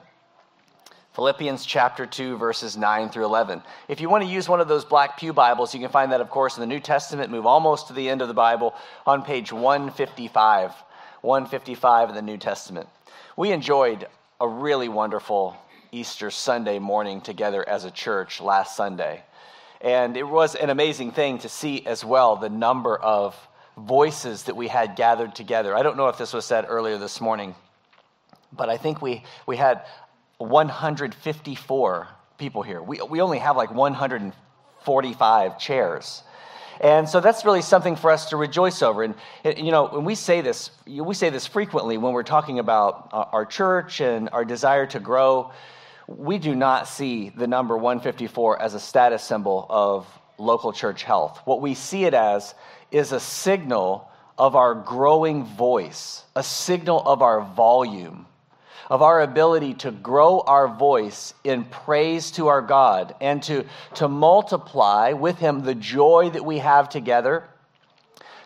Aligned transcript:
Philippians 1.21 1.67
chapter 1.67 2.07
2, 2.07 2.39
verses 2.39 2.79
9 2.79 3.11
through 3.11 3.27
11. 3.27 3.61
If 3.89 4.01
you 4.01 4.09
want 4.09 4.25
to 4.25 4.31
use 4.31 4.49
one 4.49 4.59
of 4.59 4.69
those 4.69 4.87
black 4.87 5.19
Pew 5.19 5.35
Bibles, 5.35 5.75
you 5.75 5.81
can 5.81 5.91
find 5.91 6.13
that, 6.13 6.23
of 6.23 6.31
course, 6.31 6.57
in 6.57 6.63
the 6.63 6.67
New 6.67 6.81
Testament. 6.81 7.31
Move 7.31 7.45
almost 7.45 7.89
to 7.89 7.93
the 7.93 8.09
end 8.09 8.23
of 8.23 8.29
the 8.29 8.33
Bible 8.33 8.75
on 9.07 9.23
page 9.23 9.53
155. 9.53 10.73
155 11.21 12.09
in 12.09 12.15
the 12.15 12.23
New 12.23 12.39
Testament. 12.39 12.89
We 13.37 13.53
enjoyed 13.53 14.09
a 14.41 14.49
really 14.49 14.89
wonderful 14.89 15.55
Easter 15.93 16.31
Sunday 16.31 16.79
morning 16.79 17.21
together 17.21 17.69
as 17.69 17.85
a 17.85 17.91
church 17.91 18.41
last 18.41 18.75
Sunday. 18.75 19.23
And 19.83 20.17
it 20.17 20.27
was 20.27 20.55
an 20.55 20.71
amazing 20.71 21.13
thing 21.13 21.37
to 21.41 21.51
see 21.51 21.85
as 21.85 22.03
well 22.03 22.37
the 22.37 22.49
number 22.49 22.97
of 22.97 23.37
voices 23.77 24.45
that 24.45 24.57
we 24.57 24.69
had 24.69 24.97
gathered 24.97 25.35
together. 25.35 25.77
I 25.77 25.83
don't 25.83 25.99
know 25.99 26.09
if 26.09 26.17
this 26.17 26.33
was 26.33 26.47
said 26.47 26.65
earlier 26.67 26.97
this 26.97 27.21
morning, 27.21 27.55
but 28.55 28.71
I 28.71 28.79
think 28.79 29.03
we, 29.03 29.23
we 29.47 29.59
had 29.59 29.85
154 30.41 32.09
people 32.39 32.63
here. 32.63 32.83
We, 32.83 33.01
we 33.03 33.21
only 33.21 33.39
have 33.39 33.57
like 33.57 33.73
145 33.73 35.59
chairs. 35.59 36.23
And 36.81 37.07
so 37.07 37.21
that's 37.21 37.45
really 37.45 37.61
something 37.61 37.95
for 37.95 38.11
us 38.11 38.31
to 38.31 38.39
rejoice 38.39 38.81
over. 38.81 39.03
And, 39.03 39.15
you 39.45 39.71
know, 39.71 39.89
when 39.89 40.07
we 40.07 40.15
say 40.15 40.41
this, 40.41 40.71
we 40.87 41.15
say 41.15 41.29
this 41.29 41.47
frequently 41.47 41.99
when 41.99 42.15
we're 42.15 42.23
talking 42.23 42.59
about 42.59 43.11
our 43.13 43.45
church 43.45 44.01
and 44.01 44.31
our 44.33 44.47
desire 44.47 44.87
to 44.87 44.99
grow. 44.99 45.53
We 46.09 46.39
do 46.39 46.57
not 46.57 46.89
see 46.89 47.29
the 47.29 47.47
number 47.47 47.77
154 47.77 48.63
as 48.63 48.73
a 48.73 48.81
status 48.81 49.23
symbol 49.23 49.67
of 49.69 50.07
local 50.39 50.73
church 50.73 51.03
health. 51.03 51.41
What 51.45 51.61
we 51.61 51.75
see 51.75 52.05
it 52.07 52.15
as 52.15 52.55
is 52.91 53.13
a 53.13 53.21
signal 53.21 54.11
of 54.39 54.57
our 54.57 54.75
growing 54.75 55.45
voice, 55.45 56.25
a 56.35 56.43
signal 56.43 57.03
of 57.07 57.21
our 57.21 57.43
volume 57.43 58.27
of 58.91 59.03
our 59.03 59.21
ability 59.21 59.73
to 59.75 59.93
grow 59.93 60.41
our 60.41 60.67
voice 60.67 61.33
in 61.45 61.65
praise 61.65 62.33
to 62.33 62.49
our 62.49 62.61
God 62.61 63.15
and 63.21 63.41
to, 63.45 63.65
to 63.95 64.09
multiply 64.09 65.13
with 65.13 65.39
Him 65.39 65.63
the 65.63 65.77
joy 65.77 66.31
that 66.31 66.45
we 66.45 66.59
have 66.59 66.89
together, 66.89 67.45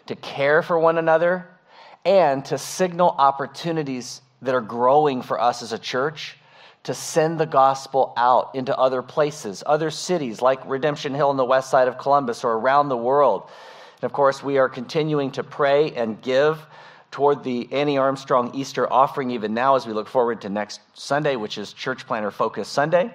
to 0.07 0.15
care 0.15 0.63
for 0.63 0.79
one 0.79 0.99
another, 0.99 1.49
and 2.05 2.45
to 2.45 2.59
signal 2.59 3.09
opportunities 3.09 4.21
that 4.43 4.55
are 4.55 4.61
growing 4.61 5.23
for 5.23 5.41
us 5.41 5.63
as 5.63 5.73
a 5.73 5.79
church 5.79 6.37
to 6.83 6.93
send 6.93 7.41
the 7.41 7.47
gospel 7.47 8.13
out 8.15 8.55
into 8.55 8.77
other 8.77 9.01
places, 9.01 9.63
other 9.65 9.91
cities 9.91 10.43
like 10.43 10.61
Redemption 10.69 11.15
Hill 11.15 11.31
in 11.31 11.39
the 11.39 11.45
west 11.45 11.71
side 11.71 11.89
of 11.89 11.97
Columbus 11.97 12.45
or 12.45 12.53
around 12.53 12.91
the 12.91 12.97
world. 12.97 13.49
And 14.03 14.05
of 14.05 14.13
course, 14.13 14.43
we 14.43 14.59
are 14.59 14.69
continuing 14.69 15.31
to 15.33 15.43
pray 15.43 15.93
and 15.93 16.21
give 16.21 16.65
toward 17.15 17.45
the 17.45 17.69
Annie 17.71 17.97
Armstrong 17.97 18.51
Easter 18.55 18.93
offering 18.93 19.31
even 19.31 19.55
now 19.55 19.77
as 19.77 19.87
we 19.87 19.93
look 19.93 20.09
forward 20.09 20.41
to 20.41 20.49
next 20.49 20.81
Sunday, 20.95 21.37
which 21.37 21.59
is 21.59 21.73
Church 21.73 22.09
Planter 22.09 22.33
Focus 22.33 22.67
Sunday. 22.67 23.09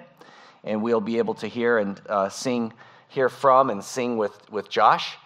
And 0.64 0.82
we'll 0.82 1.02
be 1.02 1.18
able 1.18 1.34
to 1.34 1.46
hear 1.46 1.76
and 1.76 2.00
uh, 2.08 2.30
sing, 2.30 2.72
hear 3.08 3.28
from 3.28 3.68
and 3.68 3.84
sing 3.84 4.16
with, 4.16 4.50
with 4.50 4.70
Josh 4.70 5.18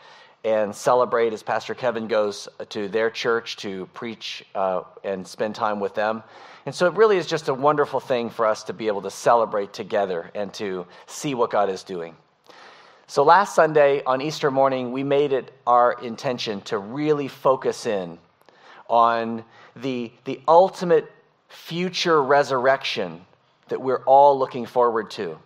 and 0.43 0.75
celebrate 0.75 1.33
as 1.33 1.41
Pastor 1.41 1.73
Kevin 1.73 2.09
goes 2.09 2.49
to 2.71 2.89
their 2.89 3.11
church 3.11 3.59
to 3.59 3.87
preach 3.95 4.45
uh, 4.57 4.83
and 5.05 5.25
spend 5.25 5.55
time 5.55 5.79
with 5.79 5.95
them. 5.95 6.25
And 6.67 6.75
so 6.75 6.89
it 6.89 6.95
really 6.95 7.17
is 7.17 7.29
just 7.29 7.49
a 7.49 7.55
wonderful 7.55 8.01
thing 8.01 8.29
for 8.29 8.45
us 8.45 8.65
to 8.65 8.73
be 8.73 8.89
able 8.89 9.03
to 9.03 9.11
celebrate 9.13 9.73
together 9.73 10.33
and 10.35 10.53
to 10.55 10.85
see 11.07 11.37
what 11.37 11.53
God 11.53 11.71
is 11.71 11.85
doing. 11.85 12.17
So 13.07 13.23
last 13.23 13.55
Sunday 13.55 14.03
on 14.03 14.21
Easter 14.21 14.51
morning, 14.51 14.91
we 14.91 15.05
made 15.05 15.33
it 15.33 15.53
our 15.65 15.93
intention 15.93 16.61
to 16.63 16.79
really 16.79 17.29
focus 17.29 17.87
in 17.87 18.19
on 18.89 19.45
the, 19.77 20.13
the 20.25 20.41
ultimate 20.47 21.11
future 21.49 22.23
resurrection 22.23 23.25
that 23.69 23.81
we're 23.81 24.03
all 24.05 24.39
looking 24.39 24.67
forward 24.67 25.11
to, 25.13 25.39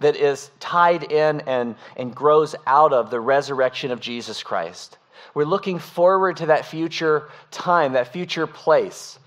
that 0.00 0.16
is 0.16 0.50
tied 0.60 1.10
in 1.12 1.40
and, 1.42 1.74
and 1.96 2.14
grows 2.14 2.54
out 2.66 2.92
of 2.92 3.10
the 3.10 3.20
resurrection 3.20 3.90
of 3.90 4.00
Jesus 4.00 4.42
Christ. 4.42 4.98
We're 5.34 5.44
looking 5.44 5.78
forward 5.78 6.38
to 6.38 6.46
that 6.46 6.66
future 6.66 7.28
time, 7.50 7.92
that 7.92 8.12
future 8.12 8.46
place. 8.46 9.18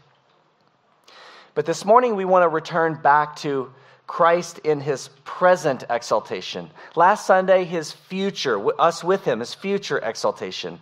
But 1.53 1.65
this 1.65 1.85
morning 1.85 2.15
we 2.15 2.25
want 2.25 2.43
to 2.43 2.49
return 2.49 2.95
back 3.01 3.35
to 3.37 3.71
Christ 4.07 4.59
in 4.59 4.81
his 4.81 5.09
present 5.23 5.83
exaltation. 5.89 6.69
Last 6.95 7.25
Sunday, 7.25 7.63
his 7.63 7.91
future, 7.91 8.59
us 8.79 9.03
with 9.03 9.23
him, 9.23 9.39
his 9.39 9.53
future 9.53 9.99
exaltation 9.99 10.79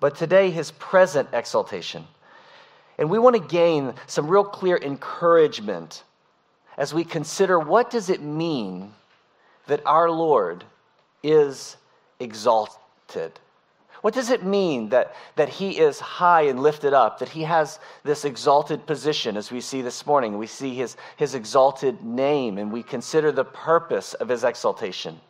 but 0.00 0.16
today 0.16 0.50
his 0.50 0.70
present 0.72 1.28
exaltation. 1.32 2.06
And 2.98 3.10
we 3.10 3.18
want 3.18 3.36
to 3.36 3.42
gain 3.42 3.94
some 4.06 4.28
real 4.28 4.44
clear 4.44 4.76
encouragement 4.76 6.02
as 6.78 6.92
we 6.92 7.04
consider 7.04 7.58
what 7.58 7.90
does 7.90 8.10
it 8.10 8.22
mean 8.22 8.92
that 9.66 9.82
our 9.86 10.10
Lord 10.10 10.64
is 11.22 11.76
exalted? 12.20 13.32
What 14.02 14.14
does 14.14 14.30
it 14.30 14.44
mean 14.44 14.90
that, 14.90 15.14
that 15.36 15.48
he 15.48 15.78
is 15.78 15.98
high 15.98 16.42
and 16.42 16.60
lifted 16.60 16.94
up, 16.94 17.18
that 17.18 17.30
he 17.30 17.42
has 17.42 17.80
this 18.04 18.24
exalted 18.24 18.86
position 18.86 19.36
as 19.36 19.50
we 19.50 19.60
see 19.60 19.82
this 19.82 20.06
morning? 20.06 20.38
We 20.38 20.46
see 20.46 20.74
his, 20.74 20.96
his 21.16 21.34
exalted 21.34 22.04
name 22.04 22.58
and 22.58 22.70
we 22.70 22.82
consider 22.82 23.32
the 23.32 23.44
purpose 23.44 24.14
of 24.14 24.28
his 24.28 24.44
exaltation. 24.44 25.20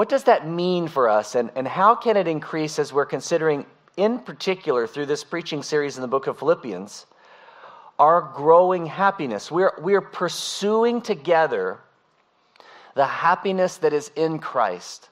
What 0.00 0.08
does 0.08 0.24
that 0.24 0.48
mean 0.48 0.88
for 0.88 1.10
us, 1.10 1.34
and, 1.34 1.50
and 1.54 1.68
how 1.68 1.94
can 1.94 2.16
it 2.16 2.26
increase 2.26 2.78
as 2.78 2.90
we're 2.90 3.04
considering, 3.04 3.66
in 3.98 4.18
particular, 4.18 4.86
through 4.86 5.04
this 5.04 5.22
preaching 5.22 5.62
series 5.62 5.98
in 5.98 6.00
the 6.00 6.08
book 6.08 6.26
of 6.26 6.38
Philippians, 6.38 7.04
our 7.98 8.22
growing 8.34 8.86
happiness? 8.86 9.50
We're, 9.50 9.74
we're 9.78 10.00
pursuing 10.00 11.02
together 11.02 11.80
the 12.94 13.04
happiness 13.04 13.76
that 13.76 13.92
is 13.92 14.10
in 14.16 14.38
Christ. 14.38 15.10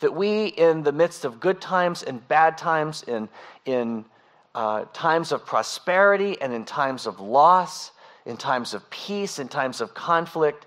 That 0.00 0.14
we, 0.14 0.46
in 0.46 0.84
the 0.84 0.92
midst 0.92 1.26
of 1.26 1.38
good 1.38 1.60
times 1.60 2.02
and 2.02 2.26
bad 2.26 2.56
times, 2.56 3.02
in, 3.02 3.28
in 3.66 4.06
uh, 4.54 4.86
times 4.94 5.32
of 5.32 5.44
prosperity 5.44 6.40
and 6.40 6.54
in 6.54 6.64
times 6.64 7.06
of 7.06 7.20
loss, 7.20 7.90
in 8.24 8.38
times 8.38 8.72
of 8.72 8.88
peace, 8.88 9.38
in 9.38 9.48
times 9.48 9.82
of 9.82 9.92
conflict, 9.92 10.64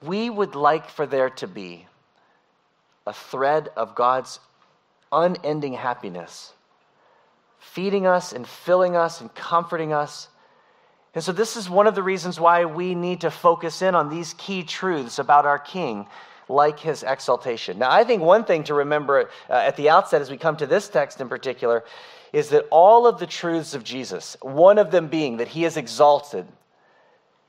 we 0.00 0.30
would 0.30 0.54
like 0.54 0.88
for 0.88 1.04
there 1.04 1.28
to 1.28 1.46
be 1.46 1.86
a 3.06 3.12
thread 3.12 3.68
of 3.76 3.94
God's 3.94 4.38
unending 5.10 5.74
happiness, 5.74 6.52
feeding 7.58 8.06
us 8.06 8.32
and 8.32 8.46
filling 8.46 8.96
us 8.96 9.20
and 9.20 9.34
comforting 9.34 9.92
us. 9.92 10.28
And 11.14 11.22
so, 11.22 11.32
this 11.32 11.56
is 11.56 11.68
one 11.68 11.86
of 11.86 11.94
the 11.94 12.02
reasons 12.02 12.40
why 12.40 12.64
we 12.64 12.94
need 12.94 13.20
to 13.20 13.30
focus 13.30 13.82
in 13.82 13.94
on 13.94 14.08
these 14.08 14.34
key 14.34 14.62
truths 14.62 15.18
about 15.18 15.44
our 15.44 15.58
King, 15.58 16.06
like 16.48 16.78
his 16.78 17.02
exaltation. 17.02 17.78
Now, 17.78 17.90
I 17.90 18.04
think 18.04 18.22
one 18.22 18.44
thing 18.44 18.64
to 18.64 18.74
remember 18.74 19.28
uh, 19.50 19.52
at 19.52 19.76
the 19.76 19.90
outset 19.90 20.22
as 20.22 20.30
we 20.30 20.38
come 20.38 20.56
to 20.56 20.66
this 20.66 20.88
text 20.88 21.20
in 21.20 21.28
particular 21.28 21.84
is 22.32 22.48
that 22.48 22.66
all 22.70 23.06
of 23.06 23.18
the 23.18 23.26
truths 23.26 23.74
of 23.74 23.84
Jesus, 23.84 24.36
one 24.40 24.78
of 24.78 24.90
them 24.90 25.08
being 25.08 25.36
that 25.36 25.48
he 25.48 25.64
is 25.66 25.76
exalted, 25.76 26.46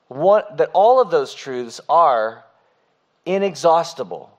one, 0.10 0.44
that 0.58 0.70
all 0.74 1.02
of 1.02 1.10
those 1.10 1.34
truths 1.34 1.80
are 1.88 2.44
inexhaustible. 3.26 4.30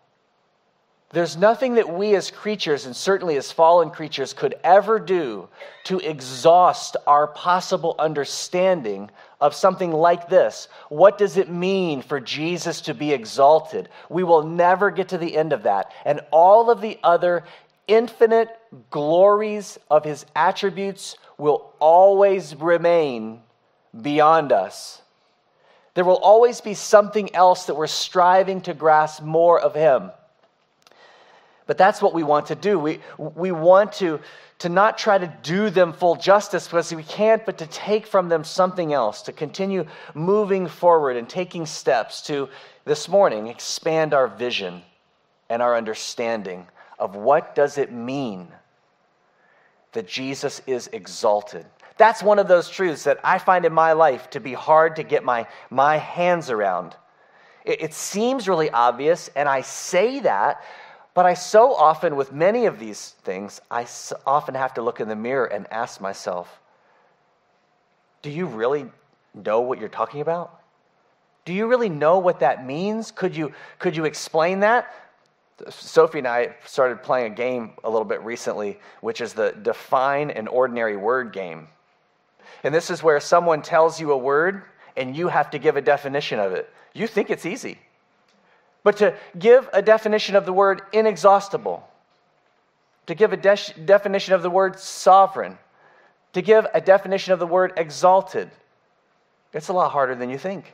There's 1.15 1.37
nothing 1.37 1.75
that 1.75 1.89
we 1.89 2.17
as 2.17 2.33
creatures, 2.33 2.87
and 2.87 2.97
certainly 2.97 3.37
as 3.37 3.53
fallen 3.53 3.91
creatures, 3.91 4.33
could 4.33 4.57
ever 4.65 4.99
do 4.99 5.49
to 5.85 6.01
exhaust 6.01 6.97
our 7.07 7.29
possible 7.29 7.95
understanding 8.01 9.13
of 9.41 9.55
something 9.55 9.93
like 9.93 10.29
this. 10.29 10.67
What 10.89 11.17
does 11.17 11.37
it 11.37 11.49
mean 11.49 12.03
for 12.03 12.19
Jesus 12.19 12.81
to 12.83 12.95
be 12.95 13.13
exalted? 13.13 13.91
We 14.09 14.25
will 14.25 14.43
never 14.43 14.91
get 14.91 15.11
to 15.11 15.19
the 15.19 15.37
end 15.37 15.53
of 15.53 15.63
that. 15.63 15.93
And 16.05 16.21
all 16.33 16.69
of 16.69 16.81
the 16.81 16.99
other 17.05 17.45
infinite 17.87 18.49
glories 18.91 19.79
of 19.89 20.05
his 20.05 20.27
attributes 20.35 21.17
will 21.39 21.73
always 21.79 22.57
remain 22.57 23.41
beyond 24.03 24.51
us. 24.51 25.01
There 25.95 26.05
will 26.05 26.17
always 26.17 26.61
be 26.61 26.75
something 26.75 27.33
else 27.37 27.67
that 27.67 27.77
we're 27.77 27.87
striving 27.87 28.63
to 28.63 28.75
grasp 28.75 29.23
more 29.23 29.61
of 29.61 29.77
him. 29.77 30.11
But 31.67 31.79
that's 31.79 32.03
what 32.03 32.13
we 32.13 32.23
want 32.23 32.47
to 32.47 32.55
do. 32.55 32.79
We, 32.79 33.01
we 33.19 33.51
want 33.51 33.93
to, 33.95 34.21
to 34.59 34.69
not 34.69 34.99
try 34.99 35.17
to 35.17 35.35
do 35.43 35.71
them 35.71 35.93
full 35.93 36.17
justice 36.17 36.67
because 36.67 36.95
we 36.95 37.03
can't, 37.03 37.45
but 37.47 37.59
to 37.59 37.67
take 37.67 38.07
from 38.07 38.29
them 38.29 38.45
something 38.45 38.93
else, 38.93 39.23
to 39.23 39.33
continue 39.33 39.87
moving 40.13 40.69
forward 40.69 41.17
and 41.17 41.29
taking 41.29 41.65
steps 41.65 42.23
to, 42.23 42.49
this 42.85 43.09
morning, 43.09 43.47
expand 43.47 44.13
our 44.13 44.29
vision 44.29 44.83
and 45.49 45.63
our 45.63 45.77
understanding 45.77 46.67
of 46.99 47.17
what 47.17 47.55
does 47.55 47.79
it 47.79 47.93
mean 47.93 48.49
that 49.93 50.07
Jesus 50.07 50.61
is 50.67 50.89
exalted. 50.93 51.65
That's 51.97 52.23
one 52.23 52.39
of 52.39 52.49
those 52.49 52.69
truths 52.69 53.05
that 53.05 53.21
I 53.25 53.39
find 53.39 53.65
in 53.65 53.73
my 53.73 53.93
life 53.93 54.31
to 54.31 54.41
be 54.41 54.53
hard 54.53 54.97
to 54.97 55.03
get 55.03 55.25
my, 55.25 55.47
my 55.71 55.97
hands 55.97 56.51
around. 56.51 56.97
It, 57.65 57.83
it 57.83 57.95
seems 57.95 58.49
really 58.49 58.71
obvious, 58.71 59.31
and 59.37 59.49
I 59.49 59.63
say 59.63 60.21
that, 60.21 60.63
but 61.15 61.27
I 61.27 61.35
so 61.35 61.73
often, 61.73 62.17
with 62.17 62.33
many 62.33 62.67
of 62.67 62.81
these 62.81 63.11
things, 63.23 63.61
I 63.71 63.85
so 63.85 64.21
often 64.27 64.57
have 64.57 64.75
to 64.75 64.83
look 64.83 65.01
in 65.01 65.09
the 65.09 65.17
mirror 65.17 65.47
and 65.47 65.67
ask 65.73 66.01
myself, 66.01 66.61
do 68.23 68.31
you 68.31 68.47
really 68.47 68.87
know 69.33 69.61
what 69.61 69.79
you're 69.79 69.89
talking 69.89 70.21
about? 70.21 70.61
Do 71.45 71.53
you 71.53 71.67
really 71.67 71.89
know 71.89 72.19
what 72.19 72.41
that 72.41 72.67
means? 72.67 73.13
Could 73.13 73.37
you, 73.37 73.53
could 73.79 73.97
you 73.97 74.07
explain 74.07 74.61
that? 74.61 74.93
Sophie 75.69 76.19
and 76.19 76.27
I 76.27 76.57
started 76.65 77.03
playing 77.03 77.33
a 77.33 77.35
game 77.35 77.73
a 77.85 77.91
little 77.91 78.07
bit 78.07 78.21
recently, 78.23 78.81
which 79.01 79.21
is 79.21 79.35
the 79.35 79.53
define 79.63 80.31
an 80.31 80.49
ordinary 80.49 80.97
word 80.97 81.33
game. 81.33 81.69
And 82.65 82.75
this 82.75 82.91
is 82.91 83.03
where 83.03 83.21
someone 83.21 83.63
tells 83.63 84.01
you 84.01 84.11
a 84.13 84.17
word 84.17 84.63
and 84.97 85.17
you 85.17 85.29
have 85.29 85.51
to 85.51 85.59
give 85.59 85.77
a 85.77 85.83
definition 85.83 86.41
of 86.41 86.53
it. 86.53 86.69
You 86.93 87.07
think 87.07 87.31
it's 87.31 87.47
easy. 87.47 87.79
But 88.85 88.99
to 88.99 89.17
give 89.37 89.69
a 89.73 89.83
definition 89.83 90.37
of 90.37 90.47
the 90.47 90.53
word 90.53 90.83
inexhaustible, 90.93 91.89
to 93.07 93.15
give 93.15 93.33
a 93.33 93.37
de- 93.37 93.75
definition 93.85 94.35
of 94.35 94.43
the 94.43 94.51
word 94.51 94.79
sovereign, 94.79 95.59
to 96.35 96.43
give 96.43 96.67
a 96.73 96.81
definition 96.81 97.33
of 97.33 97.41
the 97.41 97.47
word 97.47 97.73
exalted, 97.77 98.51
it's 99.53 99.69
a 99.69 99.73
lot 99.73 99.91
harder 99.91 100.15
than 100.15 100.31
you 100.31 100.39
think. 100.39 100.73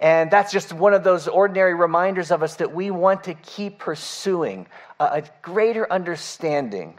And 0.00 0.30
that's 0.30 0.50
just 0.50 0.72
one 0.72 0.94
of 0.94 1.04
those 1.04 1.28
ordinary 1.28 1.74
reminders 1.74 2.30
of 2.30 2.42
us 2.42 2.56
that 2.56 2.74
we 2.74 2.90
want 2.90 3.24
to 3.24 3.34
keep 3.34 3.78
pursuing 3.78 4.66
a, 4.98 5.04
a 5.04 5.22
greater 5.42 5.90
understanding 5.92 6.98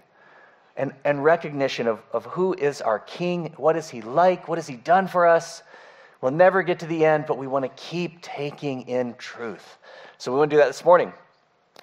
and, 0.77 0.94
and 1.03 1.24
recognition 1.24 1.88
of, 1.88 2.00
of 2.12 2.25
who 2.25 2.53
is 2.53 2.81
our 2.81 3.00
King, 3.00 3.53
what 3.57 3.75
is 3.75 3.89
he 3.89 4.01
like, 4.01 4.48
what 4.48 4.57
has 4.57 4.68
he 4.68 4.75
done 4.75 5.07
for 5.07 5.25
us. 5.25 5.63
We'll 6.21 6.31
never 6.31 6.63
get 6.63 6.80
to 6.80 6.86
the 6.86 7.06
end, 7.06 7.25
but 7.27 7.38
we 7.38 7.48
want 7.48 7.63
to 7.63 7.69
keep 7.69 8.21
taking 8.21 8.88
in 8.88 9.15
truth. 9.15 9.77
So 10.25 10.31
we 10.31 10.39
want 10.39 10.50
to 10.50 10.56
do 10.56 10.60
that 10.60 10.66
this 10.69 10.83
morning 10.83 11.13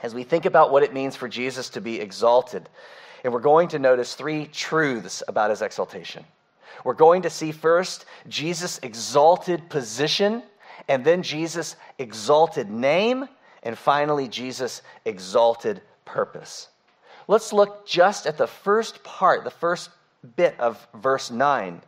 as 0.03 0.17
we 0.17 0.25
think 0.25 0.47
about 0.47 0.73
what 0.73 0.83
it 0.83 0.93
means 0.93 1.15
for 1.15 1.29
Jesus 1.29 1.69
to 1.69 1.81
be 1.81 2.01
exalted. 2.01 2.69
And 3.23 3.33
we're 3.33 3.39
going 3.39 3.69
to 3.69 3.79
notice 3.79 4.15
three 4.15 4.47
truths 4.47 5.23
about 5.29 5.51
his 5.51 5.63
exaltation. 5.63 6.25
We're 6.83 6.95
going 6.95 7.23
to 7.23 7.31
see 7.31 7.53
first 7.53 8.05
Jesus' 8.29 8.81
exalted 8.83 9.71
position 9.71 10.43
and 10.89 11.05
then 11.05 11.23
Jesus' 11.23 11.77
exalted 12.01 12.69
name, 12.69 13.29
and 13.63 13.79
finally, 13.79 14.27
Jesus' 14.27 14.83
exalted 15.05 15.81
purpose. 16.05 16.67
Let's 17.29 17.53
look 17.53 17.87
just 17.87 18.27
at 18.27 18.39
the 18.39 18.49
first 18.49 19.05
part, 19.05 19.45
the 19.45 19.53
first 19.53 19.89
bit 20.35 20.59
of 20.59 20.85
verse 20.95 21.31
9. 21.31 21.81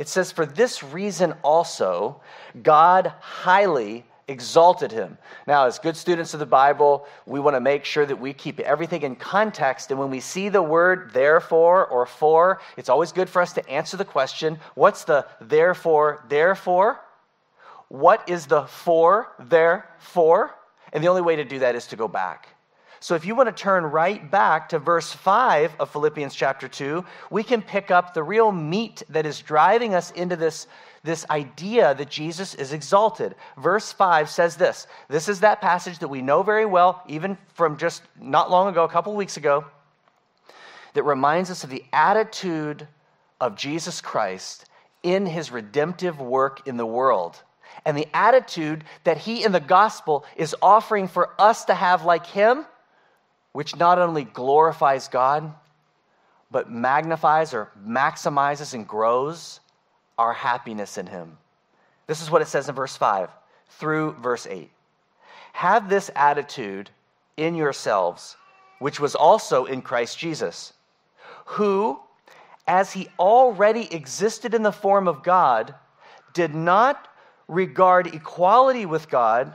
It 0.00 0.08
says, 0.08 0.32
For 0.32 0.44
this 0.44 0.82
reason 0.82 1.34
also, 1.44 2.20
God 2.64 3.12
highly 3.20 4.04
exalted 4.28 4.92
him. 4.92 5.18
Now, 5.46 5.66
as 5.66 5.78
good 5.78 5.96
students 5.96 6.34
of 6.34 6.40
the 6.40 6.46
Bible, 6.46 7.06
we 7.26 7.40
want 7.40 7.56
to 7.56 7.60
make 7.60 7.84
sure 7.84 8.06
that 8.06 8.20
we 8.20 8.32
keep 8.32 8.60
everything 8.60 9.02
in 9.02 9.16
context. 9.16 9.90
And 9.90 9.98
when 9.98 10.10
we 10.10 10.20
see 10.20 10.50
the 10.50 10.62
word 10.62 11.10
therefore 11.12 11.86
or 11.86 12.06
for, 12.06 12.60
it's 12.76 12.90
always 12.90 13.10
good 13.10 13.28
for 13.28 13.42
us 13.42 13.54
to 13.54 13.68
answer 13.68 13.96
the 13.96 14.04
question 14.04 14.58
what's 14.74 15.04
the 15.04 15.26
therefore, 15.40 16.24
therefore? 16.28 17.00
What 17.88 18.28
is 18.28 18.46
the 18.46 18.64
for 18.66 19.32
there 19.38 19.88
for? 19.98 20.54
And 20.92 21.02
the 21.02 21.08
only 21.08 21.22
way 21.22 21.36
to 21.36 21.44
do 21.44 21.58
that 21.60 21.74
is 21.74 21.86
to 21.88 21.96
go 21.96 22.06
back. 22.06 22.48
So 23.00 23.14
if 23.14 23.24
you 23.24 23.36
want 23.36 23.48
to 23.48 23.62
turn 23.62 23.84
right 23.84 24.28
back 24.28 24.68
to 24.70 24.78
verse 24.78 25.12
5 25.12 25.76
of 25.78 25.90
Philippians 25.90 26.34
chapter 26.34 26.66
2, 26.66 27.04
we 27.30 27.44
can 27.44 27.62
pick 27.62 27.90
up 27.92 28.12
the 28.12 28.22
real 28.22 28.50
meat 28.50 29.04
that 29.08 29.24
is 29.24 29.40
driving 29.40 29.94
us 29.94 30.10
into 30.12 30.34
this, 30.34 30.66
this 31.08 31.24
idea 31.30 31.94
that 31.94 32.10
Jesus 32.10 32.54
is 32.54 32.74
exalted. 32.74 33.34
Verse 33.56 33.90
5 33.90 34.28
says 34.28 34.56
this 34.56 34.86
this 35.08 35.26
is 35.26 35.40
that 35.40 35.62
passage 35.62 36.00
that 36.00 36.08
we 36.08 36.20
know 36.20 36.42
very 36.42 36.66
well, 36.66 37.02
even 37.08 37.38
from 37.54 37.78
just 37.78 38.02
not 38.20 38.50
long 38.50 38.68
ago, 38.68 38.84
a 38.84 38.88
couple 38.88 39.16
weeks 39.16 39.38
ago, 39.38 39.64
that 40.92 41.04
reminds 41.04 41.50
us 41.50 41.64
of 41.64 41.70
the 41.70 41.82
attitude 41.94 42.86
of 43.40 43.56
Jesus 43.56 44.02
Christ 44.02 44.66
in 45.02 45.24
his 45.24 45.50
redemptive 45.50 46.20
work 46.20 46.68
in 46.68 46.76
the 46.76 46.84
world 46.84 47.42
and 47.86 47.96
the 47.96 48.08
attitude 48.14 48.84
that 49.04 49.16
he 49.16 49.44
in 49.44 49.52
the 49.52 49.60
gospel 49.60 50.26
is 50.36 50.54
offering 50.60 51.08
for 51.08 51.30
us 51.38 51.64
to 51.66 51.74
have 51.74 52.04
like 52.04 52.26
him, 52.26 52.66
which 53.52 53.76
not 53.76 53.98
only 53.98 54.24
glorifies 54.24 55.08
God, 55.08 55.54
but 56.50 56.70
magnifies 56.70 57.54
or 57.54 57.70
maximizes 57.82 58.74
and 58.74 58.86
grows 58.86 59.60
our 60.18 60.32
happiness 60.32 60.98
in 60.98 61.06
him. 61.06 61.38
This 62.06 62.20
is 62.20 62.30
what 62.30 62.42
it 62.42 62.48
says 62.48 62.68
in 62.68 62.74
verse 62.74 62.96
5 62.96 63.30
through 63.70 64.12
verse 64.14 64.46
8. 64.46 64.70
Have 65.52 65.88
this 65.88 66.10
attitude 66.14 66.90
in 67.36 67.54
yourselves, 67.54 68.36
which 68.78 69.00
was 69.00 69.14
also 69.14 69.64
in 69.64 69.82
Christ 69.82 70.18
Jesus, 70.18 70.72
who, 71.44 71.98
as 72.66 72.92
he 72.92 73.08
already 73.18 73.92
existed 73.94 74.54
in 74.54 74.62
the 74.62 74.72
form 74.72 75.08
of 75.08 75.22
God, 75.22 75.74
did 76.34 76.54
not 76.54 77.08
regard 77.46 78.14
equality 78.14 78.86
with 78.86 79.08
God 79.08 79.52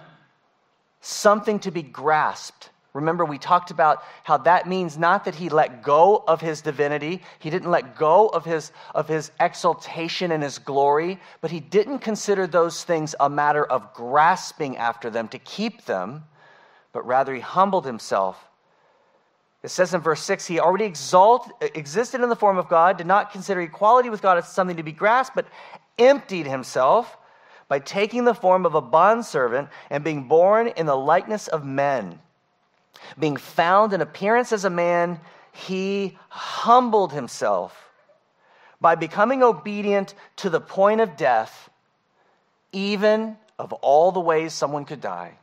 something 1.01 1.59
to 1.59 1.71
be 1.71 1.83
grasped. 1.83 2.69
Remember, 2.93 3.25
we 3.25 3.39
talked 3.39 3.71
about 3.71 4.03
how 4.23 4.37
that 4.37 4.67
means 4.67 4.99
not 4.99 5.25
that 5.25 5.33
he 5.33 5.49
let 5.49 5.81
go 5.81 6.23
of 6.27 6.41
his 6.41 6.61
divinity, 6.61 7.23
he 7.39 7.49
didn't 7.49 7.71
let 7.71 7.95
go 7.95 8.27
of 8.27 8.45
his, 8.45 8.71
of 8.93 9.07
his 9.07 9.31
exaltation 9.39 10.31
and 10.31 10.43
his 10.43 10.59
glory, 10.59 11.19
but 11.41 11.49
he 11.49 11.59
didn't 11.59 11.99
consider 11.99 12.45
those 12.45 12.83
things 12.83 13.15
a 13.19 13.29
matter 13.29 13.65
of 13.65 13.93
grasping 13.93 14.77
after 14.77 15.09
them 15.09 15.27
to 15.29 15.39
keep 15.39 15.85
them, 15.85 16.23
but 16.91 17.05
rather 17.05 17.33
he 17.33 17.41
humbled 17.41 17.85
himself. 17.85 18.47
It 19.63 19.69
says 19.69 19.93
in 19.95 20.01
verse 20.01 20.21
6 20.21 20.45
he 20.45 20.59
already 20.59 20.85
exalt, 20.85 21.51
existed 21.61 22.21
in 22.21 22.29
the 22.29 22.35
form 22.35 22.59
of 22.59 22.69
God, 22.69 22.97
did 22.97 23.07
not 23.07 23.31
consider 23.31 23.61
equality 23.61 24.09
with 24.09 24.21
God 24.21 24.37
as 24.37 24.47
something 24.47 24.77
to 24.77 24.83
be 24.83 24.91
grasped, 24.91 25.35
but 25.35 25.47
emptied 25.97 26.45
himself 26.45 27.17
by 27.69 27.79
taking 27.79 28.25
the 28.25 28.35
form 28.35 28.67
of 28.67 28.75
a 28.75 28.81
bondservant 28.81 29.69
and 29.89 30.03
being 30.03 30.27
born 30.27 30.67
in 30.67 30.85
the 30.85 30.95
likeness 30.95 31.47
of 31.47 31.65
men. 31.65 32.19
Being 33.17 33.37
found 33.37 33.93
in 33.93 34.01
appearance 34.01 34.51
as 34.51 34.65
a 34.65 34.69
man, 34.69 35.19
he 35.51 36.17
humbled 36.29 37.13
himself 37.13 37.89
by 38.81 38.95
becoming 38.95 39.43
obedient 39.43 40.13
to 40.37 40.49
the 40.49 40.59
point 40.59 41.01
of 41.01 41.15
death, 41.15 41.69
even 42.71 43.37
of 43.59 43.71
all 43.73 44.11
the 44.11 44.19
ways 44.19 44.53
someone 44.53 44.85
could 44.85 45.01
die, 45.01 45.37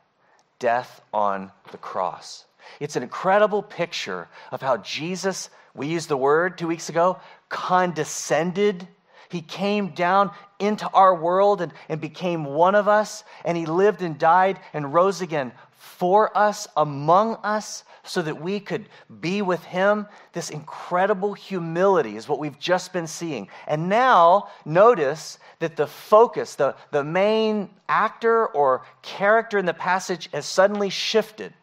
death 0.59 1.01
on 1.13 1.51
the 1.71 1.79
cross. 1.79 2.45
It's 2.81 2.97
an 2.97 3.03
incredible 3.03 3.63
picture 3.63 4.29
of 4.53 4.61
how 4.61 4.79
Jesus, 4.79 5.49
we 5.75 5.87
used 5.87 6.09
the 6.09 6.17
word 6.17 6.59
two 6.59 6.69
weeks 6.69 6.89
ago, 6.89 7.19
condescended 7.49 8.87
he 9.31 9.43
came 9.43 9.91
down 9.91 10.33
into 10.59 10.89
our 10.91 11.15
world 11.15 11.61
and, 11.61 11.73
and 11.89 12.01
became 12.01 12.45
one 12.45 12.75
of 12.75 12.89
us, 12.89 13.23
and 13.45 13.57
He 13.57 13.65
lived 13.65 14.03
and 14.03 14.19
died 14.19 14.59
and 14.75 14.93
rose 14.93 15.21
again 15.21 15.53
for 15.81 16.37
us, 16.37 16.69
among 16.77 17.37
us, 17.37 17.85
so 18.03 18.21
that 18.21 18.43
we 18.43 18.61
could 18.61 18.87
be 19.21 19.41
with 19.41 19.65
Him. 19.65 20.07
This 20.35 20.51
incredible 20.51 21.33
humility 21.33 22.17
is 22.17 22.29
what 22.29 22.39
we've 22.39 22.59
just 22.59 22.93
been 22.93 23.07
seeing. 23.07 23.49
And 23.67 23.89
now, 23.89 24.49
notice 24.67 25.39
that 25.59 25.77
the 25.77 25.87
focus, 25.87 26.55
the, 26.57 26.77
the 26.91 27.03
main 27.03 27.71
actor 27.89 28.47
or 28.49 28.83
character 29.01 29.57
in 29.57 29.65
the 29.65 29.73
passage 29.73 30.29
has 30.35 30.45
suddenly 30.45 30.91
shifted. 30.91 31.55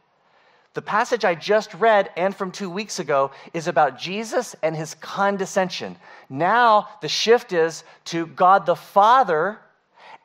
The 0.73 0.81
passage 0.81 1.23
I 1.23 1.35
just 1.35 1.75
read 1.75 2.09
and 2.17 2.35
from 2.35 2.49
two 2.49 2.71
weeks 2.71 2.97
ago 2.97 3.29
is 3.53 3.67
about 3.67 3.99
Jesus 3.99 4.55
and 4.63 4.75
his 4.75 4.95
condescension. 4.95 5.95
Now 6.27 6.87
the 7.01 7.07
shift 7.07 7.53
is 7.53 7.83
to 8.05 8.25
God 8.25 8.65
the 8.65 8.75
Father 8.75 9.59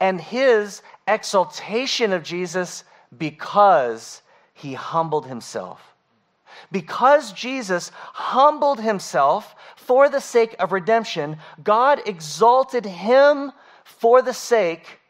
and 0.00 0.18
his 0.18 0.80
exaltation 1.06 2.14
of 2.14 2.22
Jesus 2.22 2.84
because 3.16 4.22
he 4.54 4.74
humbled 4.74 5.26
himself. 5.26 5.80
Because 6.70 7.32
Jesus 7.32 7.90
humbled 7.94 8.80
himself 8.80 9.54
for 9.76 10.08
the 10.08 10.20
sake 10.20 10.54
of 10.58 10.72
redemption, 10.72 11.36
God 11.62 12.02
exalted 12.06 12.84
him 12.84 13.52
for 13.84 14.22
the 14.22 14.34
sake 14.34 15.00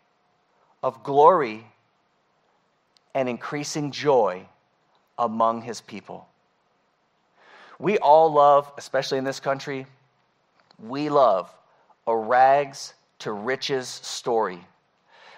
of 0.82 1.02
glory 1.02 1.66
and 3.14 3.28
increasing 3.28 3.90
joy 3.90 4.47
among 5.18 5.62
his 5.62 5.80
people. 5.80 6.26
We 7.78 7.99
all 7.99 8.32
love, 8.32 8.73
especially 8.78 9.18
in 9.18 9.25
this 9.25 9.40
country, 9.40 9.87
we 10.78 11.09
love 11.09 11.52
a 12.06 12.16
rags 12.16 12.94
to 13.21 13.32
riches 13.32 13.88
story. 13.88 14.64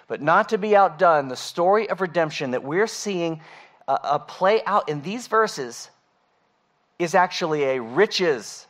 But 0.07 0.21
not 0.21 0.49
to 0.49 0.57
be 0.57 0.75
outdone, 0.75 1.27
the 1.27 1.35
story 1.35 1.89
of 1.89 2.01
redemption 2.01 2.51
that 2.51 2.63
we're 2.63 2.87
seeing 2.87 3.41
uh, 3.87 3.97
uh, 4.03 4.19
play 4.19 4.61
out 4.65 4.89
in 4.89 5.01
these 5.01 5.27
verses 5.27 5.89
is 6.99 7.15
actually 7.15 7.63
a 7.63 7.81
riches 7.81 8.67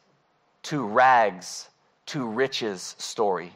to 0.64 0.84
rags 0.84 1.70
to 2.08 2.26
riches 2.26 2.96
story. 2.98 3.52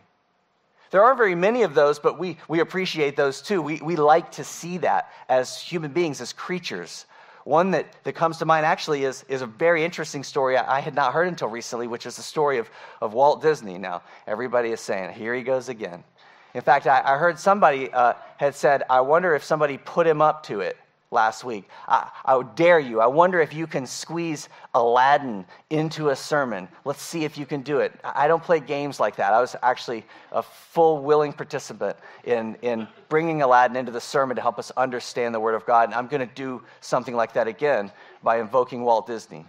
There 0.92 1.04
aren't 1.04 1.18
very 1.18 1.36
many 1.36 1.62
of 1.64 1.76
those, 1.76 2.00
but 2.00 2.18
we, 2.18 2.38
we 2.48 2.62
appreciate 2.62 3.16
those 3.16 3.42
too. 3.42 3.62
We, 3.62 3.80
we 3.82 3.96
like 3.96 4.32
to 4.34 4.44
see 4.44 4.80
that 4.80 5.12
as 5.28 5.60
human 5.60 5.92
beings, 5.92 6.20
as 6.20 6.34
creatures. 6.34 7.06
One 7.46 7.72
that, 7.72 7.86
that 8.04 8.14
comes 8.14 8.38
to 8.40 8.46
mind 8.46 8.66
actually 8.66 9.06
is, 9.06 9.24
is 9.30 9.42
a 9.42 9.48
very 9.48 9.84
interesting 9.84 10.24
story 10.24 10.58
I, 10.58 10.78
I 10.78 10.80
had 10.80 10.96
not 10.96 11.14
heard 11.14 11.28
until 11.28 11.48
recently, 11.48 11.88
which 11.88 12.06
is 12.06 12.16
the 12.16 12.24
story 12.24 12.58
of, 12.58 12.70
of 13.02 13.14
Walt 13.14 13.42
Disney. 13.42 13.78
Now, 13.78 14.02
everybody 14.28 14.70
is 14.72 14.82
saying, 14.82 15.14
here 15.14 15.34
he 15.36 15.44
goes 15.44 15.70
again. 15.70 16.04
In 16.54 16.62
fact, 16.62 16.88
I, 16.88 17.02
I 17.04 17.18
heard 17.18 17.38
somebody 17.38 17.92
uh, 17.92 18.14
had 18.38 18.56
said, 18.56 18.84
I 18.90 19.02
wonder 19.02 19.36
if 19.36 19.44
somebody 19.44 19.78
put 19.78 20.08
him 20.08 20.22
up 20.22 20.44
to 20.44 20.62
it 20.62 20.78
last 21.12 21.44
week. 21.44 21.68
I, 21.88 22.10
I 22.26 22.42
dare 22.56 22.80
you. 22.80 23.02
I 23.02 23.08
wonder 23.08 23.40
if 23.42 23.54
you 23.54 23.68
can 23.68 23.86
squeeze 23.86 24.50
Aladdin 24.74 25.46
into 25.70 26.10
a 26.10 26.16
sermon. 26.16 26.68
Let's 26.86 27.02
see 27.02 27.24
if 27.24 27.38
you 27.38 27.46
can 27.46 27.62
do 27.62 27.80
it. 27.80 27.94
I 28.04 28.28
don't 28.28 28.44
play 28.44 28.60
games 28.60 29.00
like 29.00 29.16
that. 29.16 29.34
I 29.34 29.42
was 29.42 29.56
actually 29.64 30.06
a 30.32 30.44
full 30.44 31.04
willing 31.04 31.34
participant 31.34 31.98
in, 32.24 32.56
in 32.62 32.88
bringing 33.10 33.42
Aladdin 33.42 33.78
into 33.78 33.92
the 33.92 34.02
sermon 34.02 34.36
to 34.36 34.42
help 34.42 34.60
us 34.60 34.72
understand 34.78 35.34
the 35.34 35.40
Word 35.40 35.56
of 35.56 35.66
God. 35.66 35.90
And 35.90 35.96
I'm 35.96 36.08
going 36.08 36.28
to 36.28 36.34
do 36.36 36.64
something 36.82 37.16
like 37.16 37.34
that 37.34 37.48
again 37.48 37.92
by 38.24 38.40
invoking 38.40 38.84
Walt 38.84 39.08
Disney. 39.08 39.46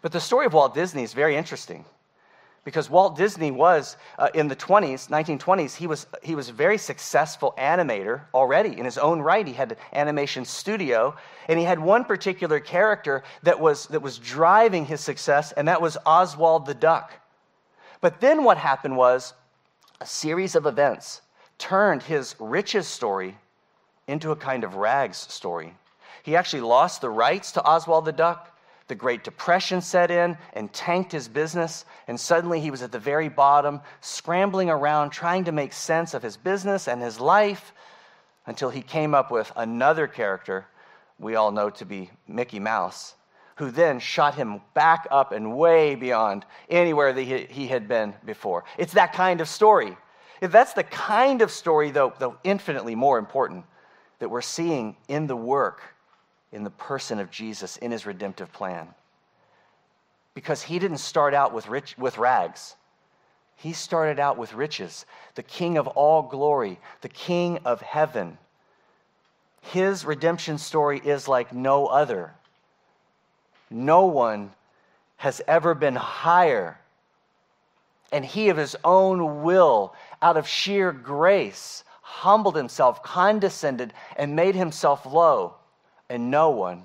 But 0.00 0.12
the 0.12 0.20
story 0.20 0.46
of 0.46 0.52
Walt 0.52 0.74
Disney 0.74 1.02
is 1.02 1.12
very 1.12 1.36
interesting 1.36 1.84
because 2.64 2.90
Walt 2.90 3.16
Disney 3.16 3.50
was 3.50 3.96
uh, 4.18 4.28
in 4.34 4.48
the 4.48 4.56
20s, 4.56 5.08
1920s, 5.08 5.74
he 5.74 5.86
was, 5.86 6.06
he 6.22 6.34
was 6.34 6.48
a 6.48 6.52
very 6.52 6.78
successful 6.78 7.54
animator 7.58 8.22
already 8.34 8.78
in 8.78 8.84
his 8.84 8.98
own 8.98 9.20
right. 9.20 9.46
He 9.46 9.54
had 9.54 9.72
an 9.72 9.78
animation 9.92 10.44
studio, 10.44 11.16
and 11.48 11.58
he 11.58 11.64
had 11.64 11.78
one 11.78 12.04
particular 12.04 12.60
character 12.60 13.22
that 13.42 13.58
was, 13.58 13.86
that 13.86 14.02
was 14.02 14.18
driving 14.18 14.84
his 14.84 15.00
success, 15.00 15.52
and 15.52 15.68
that 15.68 15.80
was 15.80 15.96
Oswald 16.04 16.66
the 16.66 16.74
Duck. 16.74 17.12
But 18.00 18.20
then 18.20 18.44
what 18.44 18.58
happened 18.58 18.96
was 18.96 19.34
a 20.00 20.06
series 20.06 20.54
of 20.54 20.66
events 20.66 21.22
turned 21.58 22.02
his 22.02 22.36
riches 22.38 22.86
story 22.86 23.36
into 24.06 24.30
a 24.30 24.36
kind 24.36 24.64
of 24.64 24.76
rags 24.76 25.18
story. 25.18 25.74
He 26.22 26.36
actually 26.36 26.62
lost 26.62 27.00
the 27.00 27.10
rights 27.10 27.52
to 27.52 27.64
Oswald 27.64 28.04
the 28.04 28.12
Duck. 28.12 28.54
The 28.88 28.94
Great 28.94 29.22
Depression 29.22 29.80
set 29.82 30.10
in 30.10 30.36
and 30.54 30.72
tanked 30.72 31.12
his 31.12 31.28
business, 31.28 31.84
and 32.08 32.18
suddenly 32.18 32.60
he 32.60 32.70
was 32.70 32.82
at 32.82 32.90
the 32.90 32.98
very 32.98 33.28
bottom, 33.28 33.80
scrambling 34.00 34.70
around 34.70 35.10
trying 35.10 35.44
to 35.44 35.52
make 35.52 35.74
sense 35.74 36.14
of 36.14 36.22
his 36.22 36.36
business 36.36 36.88
and 36.88 37.00
his 37.00 37.20
life 37.20 37.72
until 38.46 38.70
he 38.70 38.80
came 38.80 39.14
up 39.14 39.30
with 39.30 39.52
another 39.56 40.06
character 40.06 40.66
we 41.18 41.34
all 41.34 41.50
know 41.50 41.68
to 41.68 41.84
be 41.84 42.10
Mickey 42.26 42.60
Mouse, 42.60 43.14
who 43.56 43.70
then 43.70 43.98
shot 43.98 44.36
him 44.36 44.62
back 44.72 45.06
up 45.10 45.32
and 45.32 45.56
way 45.56 45.94
beyond 45.94 46.46
anywhere 46.70 47.12
that 47.12 47.22
he 47.22 47.66
had 47.66 47.88
been 47.88 48.14
before. 48.24 48.64
It's 48.78 48.94
that 48.94 49.12
kind 49.12 49.40
of 49.40 49.48
story. 49.48 49.96
That's 50.40 50.72
the 50.72 50.84
kind 50.84 51.42
of 51.42 51.50
story, 51.50 51.90
though, 51.90 52.14
though 52.18 52.36
infinitely 52.44 52.94
more 52.94 53.18
important, 53.18 53.64
that 54.20 54.30
we're 54.30 54.40
seeing 54.40 54.96
in 55.08 55.26
the 55.26 55.36
work 55.36 55.82
in 56.52 56.64
the 56.64 56.70
person 56.70 57.18
of 57.18 57.30
Jesus 57.30 57.76
in 57.76 57.90
his 57.90 58.06
redemptive 58.06 58.52
plan. 58.52 58.88
Because 60.34 60.62
he 60.62 60.78
didn't 60.78 60.98
start 60.98 61.34
out 61.34 61.52
with, 61.52 61.68
rich, 61.68 61.96
with 61.98 62.18
rags. 62.18 62.76
He 63.56 63.72
started 63.72 64.20
out 64.20 64.38
with 64.38 64.54
riches, 64.54 65.04
the 65.34 65.42
King 65.42 65.78
of 65.78 65.86
all 65.88 66.22
glory, 66.22 66.78
the 67.00 67.08
King 67.08 67.58
of 67.64 67.80
heaven. 67.82 68.38
His 69.60 70.04
redemption 70.04 70.58
story 70.58 71.00
is 71.04 71.28
like 71.28 71.52
no 71.52 71.86
other. 71.86 72.32
No 73.68 74.06
one 74.06 74.52
has 75.16 75.42
ever 75.48 75.74
been 75.74 75.96
higher. 75.96 76.78
And 78.12 78.24
he, 78.24 78.48
of 78.48 78.56
his 78.56 78.76
own 78.84 79.42
will, 79.42 79.92
out 80.22 80.36
of 80.36 80.48
sheer 80.48 80.92
grace, 80.92 81.84
humbled 82.00 82.56
himself, 82.56 83.02
condescended, 83.02 83.92
and 84.16 84.36
made 84.36 84.54
himself 84.54 85.04
low 85.04 85.57
and 86.08 86.30
no 86.30 86.50
one 86.50 86.84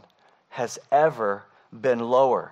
has 0.50 0.80
ever 0.92 1.44
been 1.72 2.00
lower. 2.00 2.51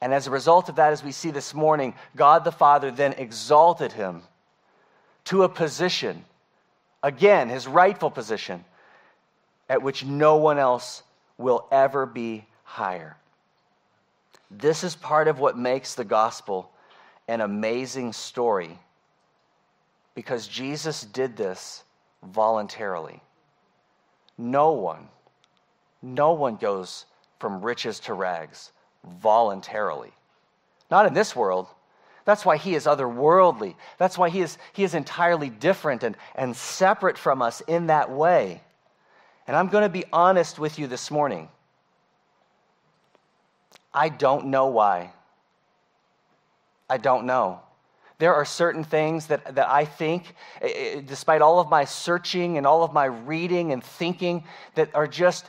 And 0.00 0.14
as 0.14 0.26
a 0.26 0.30
result 0.30 0.68
of 0.68 0.76
that, 0.76 0.92
as 0.92 1.04
we 1.04 1.12
see 1.12 1.30
this 1.30 1.54
morning, 1.54 1.94
God 2.16 2.44
the 2.44 2.52
Father 2.52 2.90
then 2.90 3.12
exalted 3.14 3.92
him 3.92 4.22
to 5.24 5.42
a 5.42 5.48
position, 5.48 6.24
again, 7.02 7.48
his 7.48 7.68
rightful 7.68 8.10
position, 8.10 8.64
at 9.68 9.82
which 9.82 10.04
no 10.04 10.36
one 10.36 10.58
else 10.58 11.02
will 11.36 11.66
ever 11.70 12.06
be 12.06 12.44
higher. 12.64 13.16
This 14.50 14.82
is 14.82 14.96
part 14.96 15.28
of 15.28 15.38
what 15.38 15.56
makes 15.56 15.94
the 15.94 16.04
gospel 16.04 16.70
an 17.28 17.40
amazing 17.40 18.12
story 18.12 18.76
because 20.14 20.48
Jesus 20.48 21.02
did 21.02 21.36
this 21.36 21.84
voluntarily. 22.22 23.20
No 24.36 24.72
one 24.72 25.08
no 26.02 26.32
one 26.32 26.56
goes 26.56 27.06
from 27.38 27.62
riches 27.62 28.00
to 28.00 28.14
rags 28.14 28.72
voluntarily. 29.04 30.12
Not 30.90 31.06
in 31.06 31.14
this 31.14 31.34
world. 31.34 31.66
That's 32.24 32.44
why 32.44 32.56
he 32.56 32.74
is 32.74 32.86
otherworldly. 32.86 33.74
That's 33.98 34.18
why 34.18 34.28
he 34.28 34.40
is, 34.40 34.58
he 34.72 34.84
is 34.84 34.94
entirely 34.94 35.48
different 35.48 36.02
and, 36.02 36.16
and 36.34 36.56
separate 36.56 37.18
from 37.18 37.42
us 37.42 37.60
in 37.62 37.86
that 37.86 38.10
way. 38.10 38.62
And 39.46 39.56
I'm 39.56 39.68
going 39.68 39.82
to 39.82 39.88
be 39.88 40.04
honest 40.12 40.58
with 40.58 40.78
you 40.78 40.86
this 40.86 41.10
morning. 41.10 41.48
I 43.92 44.08
don't 44.08 44.46
know 44.46 44.66
why. 44.66 45.12
I 46.88 46.98
don't 46.98 47.24
know. 47.26 47.60
There 48.18 48.34
are 48.34 48.44
certain 48.44 48.84
things 48.84 49.28
that, 49.28 49.54
that 49.54 49.68
I 49.68 49.86
think, 49.86 50.34
eh, 50.60 50.68
eh, 50.68 51.00
despite 51.04 51.40
all 51.40 51.58
of 51.58 51.70
my 51.70 51.84
searching 51.84 52.58
and 52.58 52.66
all 52.66 52.84
of 52.84 52.92
my 52.92 53.06
reading 53.06 53.72
and 53.72 53.82
thinking, 53.82 54.44
that 54.74 54.94
are 54.94 55.06
just 55.06 55.48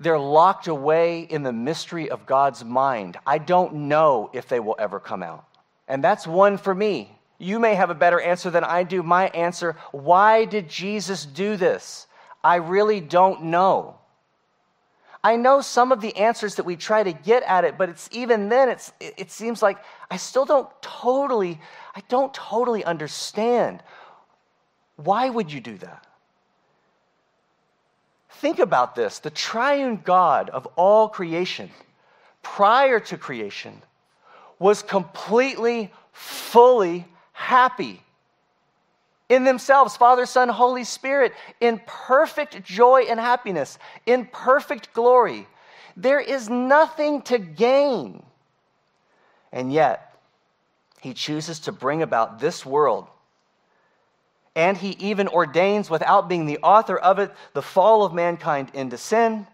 they're 0.00 0.18
locked 0.18 0.66
away 0.66 1.20
in 1.22 1.42
the 1.42 1.52
mystery 1.52 2.10
of 2.10 2.26
God's 2.26 2.64
mind. 2.64 3.16
I 3.26 3.38
don't 3.38 3.74
know 3.88 4.30
if 4.32 4.48
they 4.48 4.60
will 4.60 4.76
ever 4.78 5.00
come 5.00 5.22
out. 5.22 5.44
And 5.88 6.02
that's 6.02 6.26
one 6.26 6.58
for 6.58 6.74
me. 6.74 7.16
You 7.38 7.58
may 7.58 7.74
have 7.74 7.90
a 7.90 7.94
better 7.94 8.20
answer 8.20 8.50
than 8.50 8.64
I 8.64 8.82
do. 8.82 9.02
My 9.02 9.28
answer 9.28 9.76
why 9.92 10.44
did 10.44 10.68
Jesus 10.68 11.24
do 11.24 11.56
this? 11.56 12.06
I 12.42 12.56
really 12.56 13.00
don't 13.00 13.44
know. 13.44 13.98
I 15.22 15.36
know 15.36 15.60
some 15.60 15.90
of 15.90 16.00
the 16.00 16.16
answers 16.16 16.54
that 16.54 16.64
we 16.64 16.76
try 16.76 17.02
to 17.02 17.12
get 17.12 17.42
at 17.42 17.64
it, 17.64 17.76
but 17.76 17.88
it's 17.88 18.08
even 18.12 18.48
then 18.48 18.68
it's 18.68 18.92
it 19.00 19.30
seems 19.30 19.60
like 19.60 19.78
I 20.10 20.18
still 20.18 20.44
don't 20.44 20.68
totally 20.80 21.60
I 21.94 22.02
don't 22.08 22.32
totally 22.32 22.84
understand. 22.84 23.82
Why 24.96 25.28
would 25.28 25.52
you 25.52 25.60
do 25.60 25.76
that? 25.78 26.05
Think 28.40 28.58
about 28.58 28.94
this 28.94 29.18
the 29.18 29.30
triune 29.30 30.00
God 30.04 30.50
of 30.50 30.66
all 30.76 31.08
creation, 31.08 31.70
prior 32.42 33.00
to 33.00 33.16
creation, 33.16 33.82
was 34.58 34.82
completely, 34.82 35.92
fully 36.12 37.06
happy 37.32 38.02
in 39.28 39.44
themselves, 39.44 39.96
Father, 39.96 40.24
Son, 40.24 40.48
Holy 40.48 40.84
Spirit, 40.84 41.32
in 41.60 41.80
perfect 41.86 42.62
joy 42.62 43.06
and 43.08 43.18
happiness, 43.18 43.78
in 44.06 44.26
perfect 44.26 44.92
glory. 44.92 45.48
There 45.96 46.20
is 46.20 46.48
nothing 46.48 47.22
to 47.22 47.38
gain. 47.38 48.22
And 49.50 49.72
yet, 49.72 50.14
he 51.00 51.12
chooses 51.12 51.60
to 51.60 51.72
bring 51.72 52.02
about 52.02 52.38
this 52.38 52.64
world 52.64 53.08
and 54.56 54.78
he 54.78 54.96
even 54.98 55.28
ordains, 55.28 55.90
without 55.90 56.30
being 56.30 56.46
the 56.46 56.58
author 56.58 56.96
of 56.96 57.18
it, 57.18 57.30
the 57.52 57.60
fall 57.60 58.04
of 58.04 58.14
mankind 58.14 58.70
into 58.72 58.96
sin. 58.96 59.46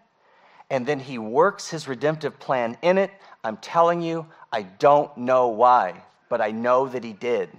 And 0.69 0.85
then 0.85 0.99
he 0.99 1.17
works 1.17 1.69
his 1.69 1.89
redemptive 1.89 2.39
plan 2.39 2.77
in 2.81 2.97
it. 2.97 3.11
I'm 3.43 3.57
telling 3.57 4.01
you, 4.01 4.25
I 4.51 4.61
don't 4.63 5.15
know 5.17 5.49
why, 5.49 6.01
but 6.29 6.39
I 6.39 6.51
know 6.51 6.87
that 6.87 7.03
he 7.03 7.11
did. 7.11 7.49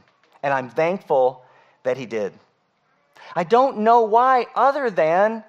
And 0.42 0.54
I'm 0.54 0.70
thankful 0.70 1.44
that 1.82 1.98
he 1.98 2.06
did. 2.06 2.32
I 3.36 3.44
don't 3.44 3.78
know 3.78 4.02
why, 4.02 4.46
other 4.54 4.88
than 4.88 5.44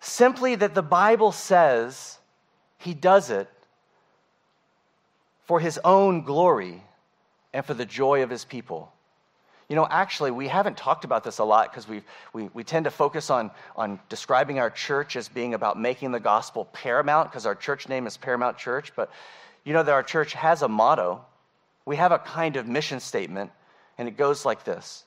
simply 0.00 0.56
that 0.56 0.74
the 0.74 0.82
Bible 0.82 1.30
says 1.30 2.18
he 2.78 2.92
does 2.92 3.30
it 3.30 3.48
for 5.44 5.60
his 5.60 5.78
own 5.84 6.22
glory 6.22 6.82
and 7.52 7.64
for 7.64 7.74
the 7.74 7.86
joy 7.86 8.24
of 8.24 8.30
his 8.30 8.44
people. 8.44 8.92
You 9.70 9.76
know, 9.76 9.86
actually, 9.88 10.32
we 10.32 10.48
haven't 10.48 10.76
talked 10.76 11.04
about 11.04 11.22
this 11.22 11.38
a 11.38 11.44
lot 11.44 11.70
because 11.70 11.86
we, 11.86 12.02
we, 12.32 12.64
tend 12.64 12.86
to 12.86 12.90
focus 12.90 13.30
on, 13.30 13.52
on 13.76 14.00
describing 14.08 14.58
our 14.58 14.68
church 14.68 15.14
as 15.14 15.28
being 15.28 15.54
about 15.54 15.78
making 15.78 16.10
the 16.10 16.18
gospel 16.18 16.64
paramount 16.72 17.30
because 17.30 17.46
our 17.46 17.54
church 17.54 17.88
name 17.88 18.08
is 18.08 18.16
Paramount 18.16 18.58
Church. 18.58 18.92
But 18.96 19.12
you 19.62 19.72
know 19.72 19.84
that 19.84 19.92
our 19.92 20.02
church 20.02 20.32
has 20.32 20.62
a 20.62 20.68
motto. 20.68 21.24
We 21.86 21.94
have 21.96 22.10
a 22.10 22.18
kind 22.18 22.56
of 22.56 22.66
mission 22.66 22.98
statement, 22.98 23.52
and 23.96 24.08
it 24.08 24.16
goes 24.16 24.44
like 24.44 24.64
this 24.64 25.04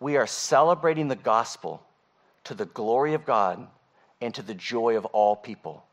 We 0.00 0.16
are 0.16 0.26
celebrating 0.26 1.08
the 1.08 1.14
gospel 1.14 1.82
to 2.44 2.54
the 2.54 2.64
glory 2.64 3.12
of 3.12 3.26
God 3.26 3.66
and 4.22 4.34
to 4.34 4.40
the 4.40 4.54
joy 4.54 4.96
of 4.96 5.04
all 5.04 5.36
people. 5.36 5.84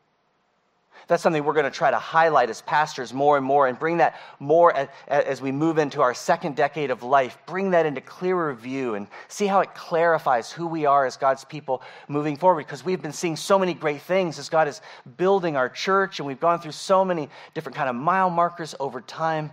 That's 1.08 1.22
something 1.22 1.44
we're 1.44 1.54
going 1.54 1.64
to 1.64 1.70
try 1.70 1.90
to 1.90 1.98
highlight 1.98 2.50
as 2.50 2.62
pastors 2.62 3.12
more 3.12 3.36
and 3.36 3.44
more 3.44 3.66
and 3.66 3.78
bring 3.78 3.98
that 3.98 4.20
more 4.38 4.72
as, 5.08 5.40
we 5.40 5.52
move 5.52 5.78
into 5.78 6.02
our 6.02 6.14
second 6.14 6.56
decade 6.56 6.90
of 6.90 7.02
life. 7.02 7.38
Bring 7.46 7.70
that 7.70 7.86
into 7.86 8.00
clearer 8.00 8.54
view 8.54 8.94
and 8.94 9.06
see 9.28 9.46
how 9.46 9.60
it 9.60 9.74
clarifies 9.74 10.52
who 10.52 10.66
we 10.66 10.86
are 10.86 11.06
as 11.06 11.16
God's 11.16 11.44
people 11.44 11.82
moving 12.08 12.36
forward 12.36 12.66
because 12.66 12.84
we've 12.84 13.02
been 13.02 13.12
seeing 13.12 13.36
so 13.36 13.58
many 13.58 13.74
great 13.74 14.02
things 14.02 14.38
as 14.38 14.48
God 14.48 14.68
is 14.68 14.80
building 15.16 15.56
our 15.56 15.68
church 15.68 16.20
and 16.20 16.26
we've 16.26 16.40
gone 16.40 16.60
through 16.60 16.72
so 16.72 17.04
many 17.04 17.28
different 17.54 17.76
kind 17.76 17.88
of 17.88 17.96
mile 17.96 18.30
markers 18.30 18.74
over 18.78 19.00
time. 19.00 19.50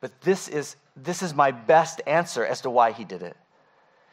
But 0.00 0.18
this 0.22 0.48
is, 0.48 0.76
this 0.96 1.22
is 1.22 1.34
my 1.34 1.50
best 1.50 2.00
answer 2.06 2.44
as 2.44 2.62
to 2.62 2.70
why 2.70 2.92
he 2.92 3.04
did 3.04 3.22
it. 3.22 3.36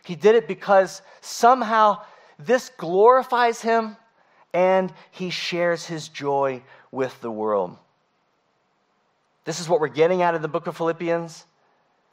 He 0.03 0.15
did 0.15 0.35
it 0.35 0.47
because 0.47 1.01
somehow 1.21 2.01
this 2.39 2.69
glorifies 2.77 3.61
him 3.61 3.97
and 4.53 4.91
he 5.11 5.29
shares 5.29 5.85
his 5.85 6.07
joy 6.09 6.61
with 6.91 7.19
the 7.21 7.31
world. 7.31 7.77
This 9.45 9.59
is 9.59 9.69
what 9.69 9.79
we're 9.79 9.87
getting 9.87 10.21
out 10.21 10.35
of 10.35 10.41
the 10.41 10.47
book 10.47 10.67
of 10.67 10.75
Philippians 10.75 11.45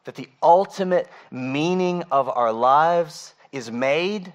that 0.04 0.14
the 0.14 0.28
ultimate 0.42 1.08
meaning 1.30 2.04
of 2.10 2.28
our 2.28 2.52
lives 2.52 3.34
is 3.52 3.70
made 3.70 4.32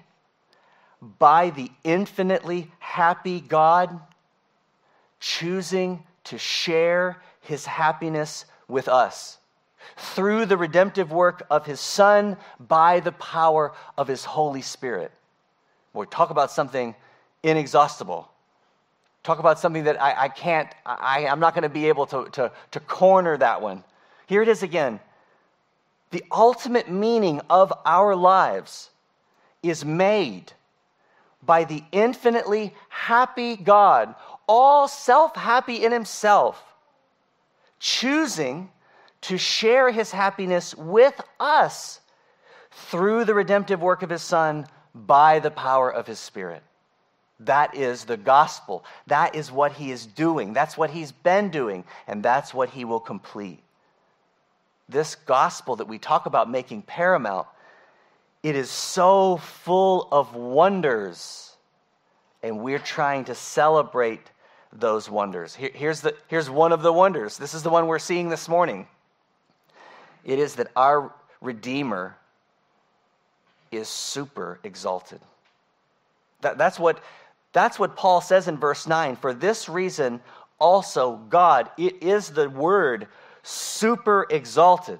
by 1.18 1.50
the 1.50 1.70
infinitely 1.84 2.70
happy 2.78 3.40
God 3.40 3.98
choosing 5.18 6.02
to 6.24 6.38
share 6.38 7.22
his 7.40 7.64
happiness 7.64 8.44
with 8.68 8.88
us 8.88 9.38
through 9.96 10.46
the 10.46 10.56
redemptive 10.56 11.10
work 11.10 11.42
of 11.50 11.66
his 11.66 11.80
Son 11.80 12.36
by 12.58 13.00
the 13.00 13.12
power 13.12 13.72
of 13.96 14.08
his 14.08 14.24
Holy 14.24 14.62
Spirit. 14.62 15.10
We 15.92 16.06
talk 16.06 16.30
about 16.30 16.50
something 16.50 16.94
inexhaustible. 17.42 18.30
Talk 19.22 19.38
about 19.38 19.58
something 19.58 19.84
that 19.84 20.00
I, 20.00 20.24
I 20.24 20.28
can't, 20.28 20.68
I, 20.86 21.26
I'm 21.26 21.40
not 21.40 21.54
going 21.54 21.62
to 21.62 21.68
be 21.68 21.88
able 21.88 22.06
to, 22.06 22.28
to, 22.32 22.52
to 22.70 22.80
corner 22.80 23.36
that 23.36 23.60
one. 23.60 23.84
Here 24.26 24.42
it 24.42 24.48
is 24.48 24.62
again. 24.62 25.00
The 26.10 26.24
ultimate 26.32 26.90
meaning 26.90 27.40
of 27.50 27.72
our 27.84 28.16
lives 28.16 28.90
is 29.62 29.84
made 29.84 30.52
by 31.42 31.64
the 31.64 31.82
infinitely 31.92 32.74
happy 32.88 33.56
God, 33.56 34.14
all 34.46 34.88
self 34.88 35.36
happy 35.36 35.84
in 35.84 35.92
himself, 35.92 36.62
choosing 37.78 38.70
to 39.22 39.38
share 39.38 39.90
his 39.90 40.10
happiness 40.10 40.74
with 40.74 41.20
us 41.38 42.00
through 42.70 43.24
the 43.24 43.34
redemptive 43.34 43.80
work 43.80 44.02
of 44.02 44.10
his 44.10 44.22
Son 44.22 44.66
by 44.94 45.38
the 45.38 45.50
power 45.50 45.92
of 45.92 46.06
his 46.06 46.18
Spirit. 46.18 46.62
That 47.40 47.74
is 47.74 48.04
the 48.04 48.18
gospel. 48.18 48.84
That 49.06 49.34
is 49.34 49.50
what 49.50 49.72
he 49.72 49.90
is 49.90 50.04
doing. 50.04 50.52
That's 50.52 50.76
what 50.76 50.90
he's 50.90 51.10
been 51.10 51.50
doing, 51.50 51.84
and 52.06 52.22
that's 52.22 52.52
what 52.52 52.70
he 52.70 52.84
will 52.84 53.00
complete. 53.00 53.60
This 54.88 55.14
gospel 55.14 55.76
that 55.76 55.88
we 55.88 55.98
talk 55.98 56.26
about 56.26 56.50
making 56.50 56.82
paramount, 56.82 57.46
it 58.42 58.56
is 58.56 58.70
so 58.70 59.38
full 59.38 60.08
of 60.12 60.34
wonders, 60.34 61.56
and 62.42 62.60
we're 62.60 62.78
trying 62.78 63.24
to 63.24 63.34
celebrate 63.34 64.30
those 64.72 65.08
wonders. 65.08 65.54
Here, 65.54 65.70
here's, 65.72 66.02
the, 66.02 66.14
here's 66.28 66.50
one 66.50 66.72
of 66.72 66.82
the 66.82 66.92
wonders. 66.92 67.38
This 67.38 67.54
is 67.54 67.62
the 67.62 67.70
one 67.70 67.86
we're 67.86 67.98
seeing 67.98 68.28
this 68.28 68.48
morning. 68.48 68.86
It 70.24 70.38
is 70.38 70.56
that 70.56 70.68
our 70.76 71.12
Redeemer 71.40 72.16
is 73.72 73.88
super 73.88 74.60
exalted. 74.62 75.20
That, 76.42 76.58
that's, 76.58 76.78
what, 76.78 77.02
that's 77.52 77.78
what 77.78 77.96
Paul 77.96 78.20
says 78.20 78.48
in 78.48 78.56
verse 78.58 78.86
9. 78.86 79.16
For 79.16 79.34
this 79.34 79.68
reason, 79.68 80.20
also, 80.58 81.16
God, 81.28 81.70
it 81.76 82.02
is 82.02 82.30
the 82.30 82.48
word 82.48 83.08
super 83.42 84.26
exalted. 84.30 84.98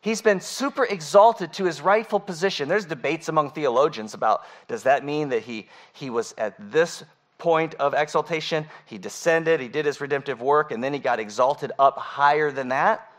He's 0.00 0.20
been 0.20 0.40
super 0.40 0.84
exalted 0.84 1.52
to 1.54 1.64
his 1.64 1.80
rightful 1.80 2.20
position. 2.20 2.68
There's 2.68 2.84
debates 2.84 3.28
among 3.28 3.50
theologians 3.50 4.12
about 4.12 4.42
does 4.68 4.82
that 4.82 5.04
mean 5.04 5.30
that 5.30 5.42
he, 5.42 5.68
he 5.92 6.10
was 6.10 6.34
at 6.36 6.54
this 6.70 7.04
point 7.38 7.74
of 7.74 7.94
exaltation? 7.94 8.66
He 8.84 8.98
descended, 8.98 9.60
he 9.60 9.68
did 9.68 9.86
his 9.86 10.00
redemptive 10.00 10.42
work, 10.42 10.72
and 10.72 10.84
then 10.84 10.92
he 10.92 10.98
got 10.98 11.20
exalted 11.20 11.72
up 11.78 11.96
higher 11.96 12.50
than 12.50 12.68
that? 12.68 13.10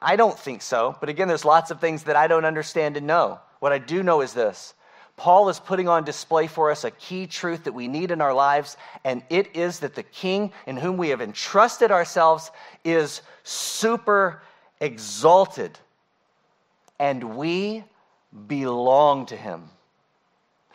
I 0.00 0.16
don't 0.16 0.38
think 0.38 0.62
so. 0.62 0.96
But 1.00 1.08
again, 1.08 1.28
there's 1.28 1.44
lots 1.44 1.70
of 1.70 1.80
things 1.80 2.04
that 2.04 2.16
I 2.16 2.26
don't 2.26 2.44
understand 2.44 2.96
and 2.96 3.06
know. 3.06 3.40
What 3.58 3.72
I 3.72 3.78
do 3.78 4.02
know 4.02 4.20
is 4.20 4.32
this 4.32 4.74
Paul 5.16 5.48
is 5.48 5.58
putting 5.58 5.88
on 5.88 6.04
display 6.04 6.46
for 6.46 6.70
us 6.70 6.84
a 6.84 6.90
key 6.90 7.26
truth 7.26 7.64
that 7.64 7.72
we 7.72 7.88
need 7.88 8.10
in 8.10 8.20
our 8.20 8.34
lives, 8.34 8.76
and 9.02 9.22
it 9.30 9.56
is 9.56 9.80
that 9.80 9.94
the 9.94 10.02
king 10.02 10.52
in 10.66 10.76
whom 10.76 10.98
we 10.98 11.08
have 11.08 11.22
entrusted 11.22 11.90
ourselves 11.90 12.50
is 12.84 13.22
super 13.42 14.42
exalted, 14.80 15.78
and 16.98 17.36
we 17.36 17.82
belong 18.46 19.24
to 19.26 19.36
him. 19.36 19.70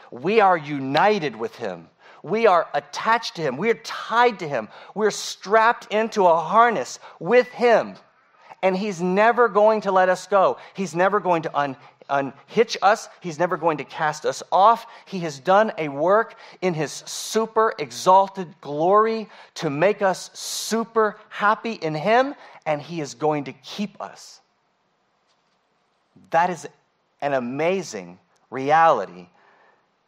We 0.09 0.41
are 0.41 0.57
united 0.57 1.35
with 1.35 1.55
him. 1.55 1.87
We 2.23 2.47
are 2.47 2.67
attached 2.73 3.35
to 3.35 3.41
him. 3.41 3.57
We 3.57 3.69
are 3.69 3.79
tied 3.83 4.39
to 4.39 4.47
him. 4.47 4.69
We're 4.95 5.11
strapped 5.11 5.91
into 5.93 6.25
a 6.25 6.39
harness 6.39 6.99
with 7.19 7.47
him 7.49 7.95
and 8.61 8.77
He's 8.77 9.01
never 9.01 9.47
going 9.47 9.81
to 9.81 9.91
let 9.91 10.09
us 10.09 10.27
go. 10.27 10.57
He's 10.73 10.95
never 10.95 11.19
going 11.19 11.43
to 11.43 11.57
un, 11.57 11.75
unhitch 12.11 12.77
us. 12.81 13.09
He's 13.21 13.39
never 13.39 13.57
going 13.57 13.77
to 13.77 13.83
cast 13.83 14.25
us 14.25 14.43
off. 14.51 14.85
He 15.05 15.19
has 15.21 15.39
done 15.39 15.71
a 15.77 15.87
work 15.87 16.35
in 16.61 16.75
His 16.75 16.91
super 16.91 17.73
exalted 17.79 18.47
glory 18.61 19.29
to 19.55 19.69
make 19.69 20.01
us 20.01 20.29
super 20.33 21.17
happy 21.29 21.73
in 21.73 21.95
Him, 21.95 22.35
and 22.65 22.81
He 22.81 23.01
is 23.01 23.15
going 23.15 23.45
to 23.45 23.53
keep 23.53 23.99
us. 23.99 24.41
That 26.29 26.49
is 26.49 26.67
an 27.21 27.33
amazing 27.33 28.19
reality, 28.49 29.27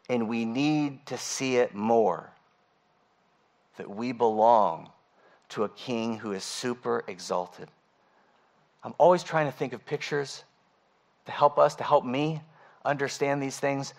and 0.08 0.28
we 0.28 0.44
need 0.44 1.04
to 1.06 1.18
see 1.18 1.56
it 1.56 1.74
more 1.74 2.30
that 3.76 3.90
we 3.90 4.12
belong 4.12 4.90
to 5.48 5.64
a 5.64 5.68
king 5.68 6.18
who 6.18 6.32
is 6.32 6.44
super 6.44 7.04
exalted. 7.08 7.68
I'm 8.82 8.94
always 8.98 9.22
trying 9.22 9.46
to 9.46 9.52
think 9.52 9.72
of 9.72 9.84
pictures 9.86 10.44
to 11.26 11.32
help 11.32 11.58
us, 11.58 11.74
to 11.76 11.84
help 11.84 12.04
me 12.04 12.40
understand 12.84 13.42
these 13.42 13.58
things. 13.58 13.94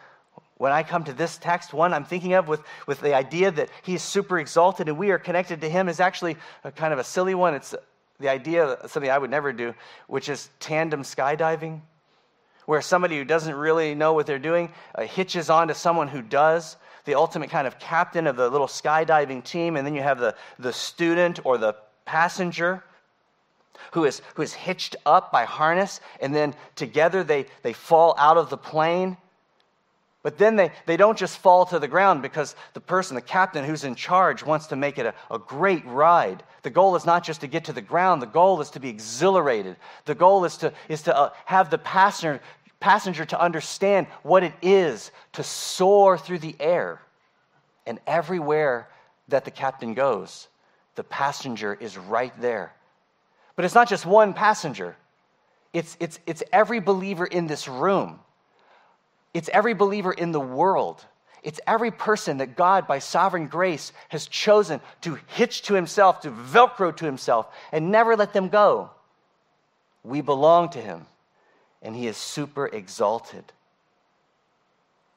When 0.58 0.72
I 0.72 0.84
come 0.84 1.04
to 1.06 1.14
this 1.14 1.38
text, 1.38 1.74
one 1.74 1.94
I'm 1.94 2.06
thinking 2.06 2.34
of 2.34 2.48
with, 2.48 2.62
with 2.88 3.02
the 3.02 3.14
idea 3.14 3.52
that 3.52 3.70
he 3.84 3.96
is 3.96 4.02
super 4.02 4.40
exalted 4.40 4.88
and 4.88 4.98
we 4.98 5.12
are 5.12 5.20
connected 5.20 5.62
to 5.62 5.70
him 5.70 5.90
is 5.90 6.00
actually 6.00 6.38
a 6.64 6.72
kind 6.72 6.94
of 6.94 7.00
a 7.00 7.04
silly 7.04 7.36
one. 7.36 7.54
It's 7.56 7.76
the 8.20 8.30
idea 8.30 8.78
something 8.88 9.12
I 9.12 9.18
would 9.18 9.32
never 9.32 9.52
do, 9.52 9.74
which 10.08 10.30
is 10.30 10.50
tandem 10.60 11.02
skydiving, 11.02 11.82
where 12.66 12.82
somebody 12.82 13.18
who 13.18 13.26
doesn't 13.26 13.54
really 13.54 13.96
know 13.96 14.14
what 14.14 14.26
they're 14.26 14.40
doing 14.40 14.72
uh, 14.96 15.04
hitches 15.04 15.50
on 15.50 15.68
to 15.68 15.74
someone 15.74 16.08
who 16.08 16.22
does, 16.22 16.78
the 17.04 17.16
ultimate 17.16 17.50
kind 17.50 17.68
of 17.68 17.78
captain 17.78 18.26
of 18.26 18.36
the 18.36 18.50
little 18.50 18.68
skydiving 18.68 19.44
team, 19.44 19.76
and 19.76 19.86
then 19.86 19.94
you 19.94 20.02
have 20.02 20.20
the, 20.20 20.36
the 20.58 20.74
student 20.74 21.40
or 21.46 21.58
the 21.58 21.76
passenger 22.06 22.84
who 23.92 24.06
is, 24.06 24.22
who 24.36 24.42
is 24.42 24.54
hitched 24.54 24.96
up 25.06 25.32
by 25.32 25.46
harness, 25.46 26.02
and 26.20 26.34
then 26.34 26.54
together 26.76 27.24
they, 27.24 27.46
they 27.64 27.74
fall 27.74 28.16
out 28.18 28.38
of 28.38 28.50
the 28.50 28.58
plane. 28.58 29.18
But 30.26 30.40
then 30.40 30.56
they, 30.56 30.72
they 30.88 30.98
don't 30.98 31.18
just 31.18 31.38
fall 31.38 31.68
to 31.68 31.78
the 31.78 31.88
ground 31.88 32.24
because 32.24 32.56
the 32.74 32.82
person, 32.82 33.14
the 33.14 33.22
captain 33.22 33.64
who's 33.64 33.84
in 33.84 33.94
charge, 33.94 34.44
wants 34.44 34.66
to 34.68 34.76
make 34.76 34.98
it 34.98 35.06
a, 35.06 35.14
a 35.30 35.38
great 35.38 35.86
ride. 35.86 36.42
The 36.64 36.72
goal 36.72 36.96
is 36.96 37.06
not 37.06 37.24
just 37.24 37.42
to 37.42 37.48
get 37.48 37.66
to 37.66 37.74
the 37.74 37.82
ground, 37.82 38.24
the 38.24 38.26
goal 38.26 38.60
is 38.60 38.72
to 38.72 38.80
be 38.80 38.90
exhilarated. 38.90 39.76
The 40.06 40.16
goal 40.16 40.44
is 40.46 40.58
to, 40.58 40.74
is 40.90 41.04
to 41.04 41.16
uh, 41.16 41.30
have 41.46 41.70
the 41.70 41.78
passenger, 41.78 42.42
passenger 42.80 43.24
to 43.26 43.40
understand 43.40 44.08
what 44.24 44.44
it 44.44 44.54
is 44.64 45.12
to 45.34 45.44
soar 45.44 46.18
through 46.18 46.40
the 46.40 46.56
air. 46.60 47.02
And 47.86 48.00
everywhere 48.08 48.90
that 49.28 49.46
the 49.46 49.52
captain 49.52 49.94
goes, 49.94 50.48
the 50.96 51.04
passenger 51.04 51.78
is 51.80 52.00
right 52.00 52.34
there 52.42 52.74
but 53.56 53.66
it's 53.66 53.76
not 53.76 53.88
just 53.88 54.06
one 54.06 54.34
passenger, 54.34 54.96
it's, 55.74 55.98
it's, 56.00 56.20
it's 56.26 56.44
every 56.52 56.80
believer 56.80 57.26
in 57.26 57.48
this 57.48 57.68
room, 57.68 58.20
it's 59.34 59.50
every 59.50 59.74
believer 59.74 60.12
in 60.12 60.32
the 60.32 60.40
world. 60.40 61.04
It's 61.44 61.60
every 61.68 61.92
person 61.92 62.38
that 62.38 62.56
God, 62.56 62.88
by 62.88 62.98
sovereign 62.98 63.46
grace, 63.46 63.94
has 64.10 64.26
chosen 64.26 64.82
to 65.02 65.20
hitch 65.28 65.62
to 65.64 65.76
himself, 65.76 66.22
to 66.22 66.32
velcro 66.32 66.96
to 66.98 67.06
himself, 67.06 67.46
and 67.72 67.92
never 67.92 68.16
let 68.16 68.34
them 68.34 68.50
go. 68.50 68.90
We 70.04 70.22
belong 70.22 70.70
to 70.70 70.82
him, 70.82 71.06
and 71.84 71.96
he 71.96 72.08
is 72.08 72.18
super 72.18 72.66
exalted. 72.66 73.44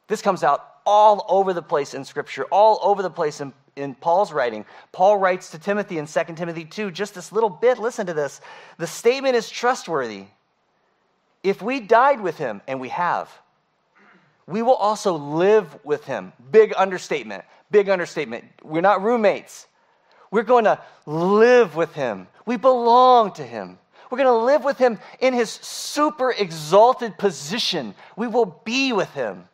This 0.09 0.21
comes 0.21 0.45
out 0.45 0.67
all 0.85 1.25
over 1.31 1.55
the 1.55 1.63
place 1.63 1.95
in 1.95 2.05
Scripture, 2.05 2.45
all 2.51 2.79
over 2.83 3.01
the 3.01 3.09
place 3.09 3.41
in 3.41 3.55
in 3.79 3.95
Paul's 3.95 4.33
writing. 4.33 4.67
Paul 4.93 5.19
writes 5.19 5.51
to 5.51 5.59
Timothy 5.59 5.99
in 5.99 6.07
2 6.07 6.21
Timothy 6.35 6.65
2, 6.65 6.91
just 6.91 7.15
this 7.15 7.33
little 7.33 7.51
bit. 7.51 7.79
Listen 7.79 8.07
to 8.07 8.15
this. 8.15 8.41
The 8.77 8.87
statement 8.87 9.37
is 9.37 9.49
trustworthy. 9.49 10.25
If 11.43 11.63
we 11.63 11.81
died 11.81 12.21
with 12.21 12.37
him, 12.37 12.61
and 12.67 12.81
we 12.81 12.89
have, 12.91 13.31
we 14.47 14.63
will 14.63 14.75
also 14.75 15.15
live 15.15 15.79
with 15.85 16.05
him. 16.05 16.33
Big 16.51 16.75
understatement. 16.77 17.45
Big 17.71 17.89
understatement. 17.89 18.45
We're 18.63 18.81
not 18.81 19.03
roommates. 19.03 19.67
We're 20.31 20.43
going 20.43 20.65
to 20.65 20.81
live 21.07 21.77
with 21.77 21.95
him. 21.95 22.29
We 22.47 22.57
belong 22.57 23.33
to 23.35 23.45
him. 23.45 23.79
We're 24.11 24.19
going 24.19 24.27
to 24.27 24.45
live 24.45 24.65
with 24.65 24.79
him 24.79 24.99
in 25.21 25.35
his 25.35 25.51
super 25.51 26.33
exalted 26.33 27.19
position. 27.19 27.95
We 28.17 28.27
will 28.27 28.61
be 28.65 28.93
with 28.93 29.13
him 29.13 29.45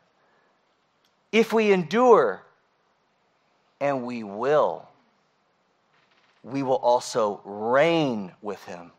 if 1.32 1.52
we 1.52 1.72
endure, 1.72 2.43
and 3.85 4.03
we 4.03 4.25
will. 4.25 4.88
We 6.42 6.62
will 6.62 6.77
also 6.77 7.42
reign 7.44 8.33
with 8.40 8.64
him. 8.64 8.92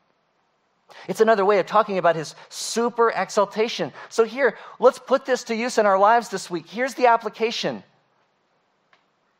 It's 1.07 1.21
another 1.21 1.43
way 1.43 1.57
of 1.57 1.65
talking 1.65 1.97
about 1.97 2.15
his 2.15 2.35
super 2.49 3.09
exaltation. 3.09 3.91
So, 4.09 4.23
here, 4.25 4.55
let's 4.79 4.99
put 4.99 5.25
this 5.25 5.43
to 5.45 5.55
use 5.55 5.79
in 5.79 5.87
our 5.87 5.97
lives 5.97 6.29
this 6.29 6.51
week. 6.51 6.67
Here's 6.67 6.93
the 6.93 7.07
application 7.07 7.83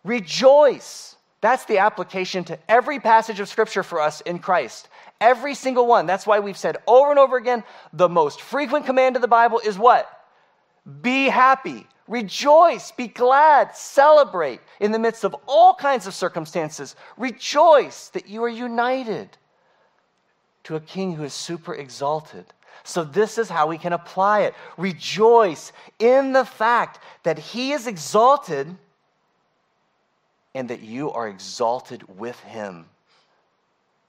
Rejoice. 0.04 1.16
That's 1.42 1.66
the 1.66 1.78
application 1.78 2.44
to 2.46 2.58
every 2.68 3.00
passage 3.00 3.40
of 3.40 3.48
Scripture 3.48 3.84
for 3.84 4.02
us 4.02 4.22
in 4.22 4.40
Christ. 4.40 4.90
Every 5.22 5.54
single 5.54 5.86
one. 5.86 6.08
That's 6.08 6.26
why 6.26 6.40
we've 6.40 6.58
said 6.58 6.78
over 6.88 7.12
and 7.12 7.20
over 7.20 7.38
again 7.38 7.64
the 7.94 8.10
most 8.10 8.42
frequent 8.42 8.88
command 8.88 9.16
of 9.16 9.22
the 9.22 9.28
Bible 9.28 9.62
is 9.64 9.78
what? 9.78 10.10
Be 11.02 11.26
happy, 11.26 11.86
rejoice, 12.08 12.91
be 12.91 13.08
glad, 13.08 13.76
celebrate 13.76 14.62
in 14.80 14.91
the 14.91 15.00
midst 15.00 15.24
of 15.24 15.36
all 15.48 15.74
kinds 15.74 16.08
of 16.08 16.13
circumstances. 16.13 16.96
Rejoice 17.18 18.10
that 18.10 18.28
you 18.28 18.44
are 18.44 18.50
united 18.50 19.38
to 20.63 20.76
a 20.76 20.80
king 20.80 21.13
who 21.13 21.24
is 21.24 21.34
super 21.34 21.74
exalted. 21.74 22.46
So, 22.84 23.04
this 23.04 23.38
is 23.38 23.50
how 23.50 23.68
we 23.68 23.78
can 23.78 23.94
apply 23.94 24.41
it. 24.41 24.54
Rejoice 24.78 25.72
in 25.98 26.34
the 26.34 26.46
fact 26.46 27.00
that 27.24 27.39
he 27.39 27.72
is 27.72 27.88
exalted 27.88 28.76
and 30.54 30.70
that 30.70 30.82
you 30.82 31.12
are 31.12 31.28
exalted 31.28 32.18
with 32.18 32.39
him. 32.41 32.86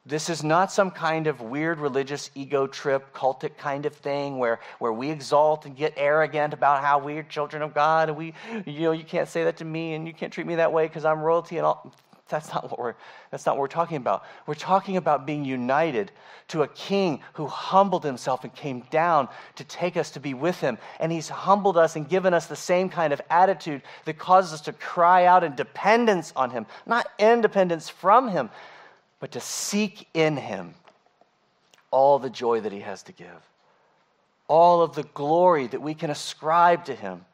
This 0.08 0.30
is 0.30 0.44
not 0.44 0.70
some 0.70 0.92
kind 0.92 1.26
of 1.26 1.40
weird 1.40 1.80
religious 1.80 2.30
ego 2.36 2.68
trip, 2.68 3.12
cultic 3.12 3.56
kind 3.56 3.86
of 3.86 3.92
thing 3.92 4.38
where, 4.38 4.60
where 4.78 4.92
we 4.92 5.10
exalt 5.10 5.66
and 5.66 5.76
get 5.76 5.94
arrogant 5.96 6.54
about 6.54 6.84
how 6.84 7.00
we're 7.00 7.24
children 7.24 7.60
of 7.60 7.74
God 7.74 8.08
and 8.08 8.16
we, 8.16 8.32
you 8.66 8.82
know, 8.82 8.92
you 8.92 9.02
can't 9.02 9.28
say 9.28 9.42
that 9.44 9.56
to 9.56 9.64
me 9.64 9.94
and 9.94 10.06
you 10.06 10.14
can't 10.14 10.32
treat 10.32 10.46
me 10.46 10.54
that 10.54 10.72
way 10.72 10.86
because 10.86 11.04
I'm 11.04 11.20
royalty 11.20 11.56
and 11.56 11.66
all. 11.66 11.92
That's 12.28 12.52
not 12.52 12.70
what 12.70 12.78
we're 12.78 12.94
that's 13.30 13.46
not 13.46 13.56
what 13.56 13.62
we're 13.62 13.68
talking 13.68 13.96
about. 13.96 14.24
We're 14.46 14.54
talking 14.54 14.96
about 14.96 15.26
being 15.26 15.44
united 15.44 16.10
to 16.48 16.62
a 16.62 16.68
king 16.68 17.20
who 17.34 17.46
humbled 17.46 18.04
himself 18.04 18.44
and 18.44 18.54
came 18.54 18.80
down 18.90 19.28
to 19.56 19.64
take 19.64 19.96
us 19.96 20.12
to 20.12 20.20
be 20.20 20.34
with 20.34 20.60
him. 20.60 20.78
And 20.98 21.10
he's 21.10 21.28
humbled 21.28 21.76
us 21.76 21.96
and 21.96 22.08
given 22.08 22.34
us 22.34 22.46
the 22.46 22.56
same 22.56 22.88
kind 22.88 23.12
of 23.12 23.20
attitude 23.30 23.82
that 24.06 24.18
causes 24.18 24.54
us 24.54 24.60
to 24.62 24.72
cry 24.72 25.26
out 25.26 25.44
in 25.44 25.54
dependence 25.54 26.32
on 26.34 26.50
him, 26.50 26.66
not 26.84 27.06
independence 27.18 27.88
from 27.88 28.28
him, 28.28 28.50
but 29.26 29.32
to 29.32 29.40
seek 29.40 30.06
in 30.14 30.36
him 30.36 30.74
all 31.90 32.20
the 32.20 32.30
joy 32.30 32.60
that 32.60 32.70
he 32.70 32.80
has 32.80 33.02
to 33.02 33.12
give. 33.12 33.50
All 34.46 34.82
of 34.82 34.94
the 34.94 35.02
glory 35.02 35.66
that 35.66 35.82
we 35.82 35.94
can 35.94 36.10
ascribe 36.10 36.84
to 36.84 36.94
him 36.94 37.24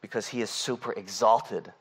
because 0.00 0.28
he 0.28 0.40
is 0.40 0.48
super 0.50 0.92
exalted 0.92 1.72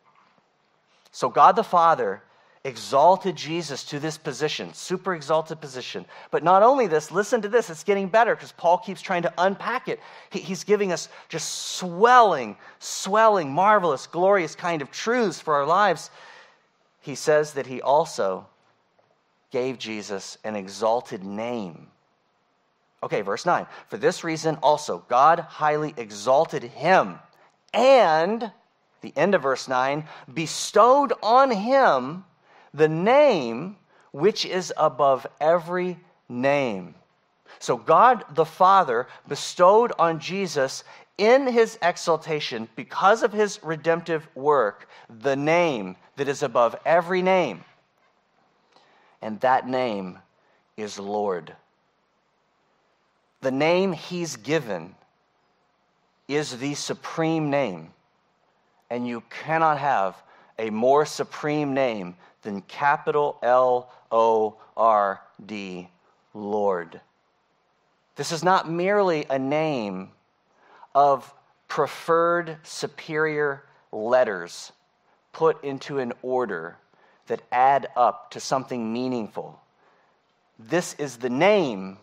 so 1.15 1.29
God 1.29 1.55
the 1.55 1.63
Father 1.63 2.21
exalted 2.65 3.37
Jesus 3.37 3.85
to 3.85 4.01
this 4.01 4.17
position, 4.17 4.73
super 4.73 5.15
exalted 5.15 5.61
position. 5.61 6.03
But 6.29 6.43
not 6.43 6.61
only 6.61 6.87
this, 6.87 7.09
listen 7.09 7.41
to 7.43 7.47
this, 7.47 7.69
it's 7.69 7.85
getting 7.85 8.09
better 8.09 8.35
because 8.35 8.51
Paul 8.51 8.79
keeps 8.79 9.01
trying 9.01 9.21
to 9.21 9.31
unpack 9.37 9.87
it. 9.87 10.01
He, 10.29 10.39
he's 10.39 10.65
giving 10.65 10.91
us 10.91 11.07
just 11.29 11.77
swelling, 11.77 12.57
swelling, 12.79 13.49
marvelous, 13.49 14.07
glorious 14.07 14.55
kind 14.55 14.81
of 14.81 14.91
truths 14.91 15.39
for 15.39 15.53
our 15.53 15.65
lives. 15.65 16.11
He 16.99 17.15
says 17.15 17.53
that 17.53 17.65
he 17.65 17.81
also 17.81 18.45
gave 19.51 19.77
Jesus 19.77 20.37
an 20.43 20.55
exalted 20.55 21.23
name. 21.23 21.87
Okay, 23.03 23.21
verse 23.21 23.45
9. 23.45 23.67
For 23.87 23.97
this 23.97 24.23
reason 24.23 24.57
also, 24.63 25.03
God 25.07 25.39
highly 25.39 25.93
exalted 25.97 26.63
him 26.63 27.19
and 27.73 28.51
the 29.01 29.13
end 29.15 29.35
of 29.35 29.43
verse 29.43 29.67
9, 29.67 30.03
bestowed 30.33 31.13
on 31.21 31.51
him 31.51 32.23
the 32.73 32.87
name 32.87 33.75
which 34.11 34.45
is 34.45 34.73
above 34.77 35.27
every 35.39 35.99
name. 36.27 36.95
So 37.59 37.77
God 37.77 38.23
the 38.33 38.45
Father 38.45 39.07
bestowed 39.27 39.93
on 39.99 40.19
Jesus 40.19 40.83
in 41.17 41.47
his 41.47 41.77
exaltation, 41.81 42.67
because 42.75 43.23
of 43.23 43.31
his 43.31 43.59
redemptive 43.63 44.27
work, 44.35 44.89
the 45.21 45.35
name 45.35 45.95
that 46.17 46.27
is 46.27 46.43
above 46.43 46.75
every 46.85 47.21
name. 47.21 47.63
And 49.21 49.39
that 49.41 49.67
name 49.67 50.19
is 50.77 50.99
Lord. 50.99 51.55
The 53.41 53.51
name 53.51 53.93
he's 53.93 54.35
given 54.35 54.95
is 56.27 56.57
the 56.57 56.73
supreme 56.73 57.49
name 57.49 57.91
and 58.89 59.07
you 59.07 59.23
cannot 59.29 59.77
have 59.77 60.15
a 60.57 60.69
more 60.69 61.05
supreme 61.05 61.73
name 61.73 62.15
than 62.43 62.61
capital 62.61 63.37
L 63.41 63.91
O 64.11 64.57
R 64.77 65.21
D, 65.45 65.89
Lord. 66.33 67.01
This 68.15 68.31
is 68.31 68.43
not 68.43 68.69
merely 68.69 69.25
a 69.29 69.39
name 69.39 70.11
of 70.93 71.33
preferred 71.67 72.57
superior 72.63 73.63
letters 73.91 74.71
put 75.33 75.61
into 75.63 75.99
an 75.99 76.13
order 76.21 76.77
that 77.27 77.41
add 77.51 77.87
up 77.95 78.31
to 78.31 78.39
something 78.39 78.91
meaningful. 78.93 79.59
This 80.59 80.93
is 80.95 81.17
the 81.17 81.29
name 81.29 81.97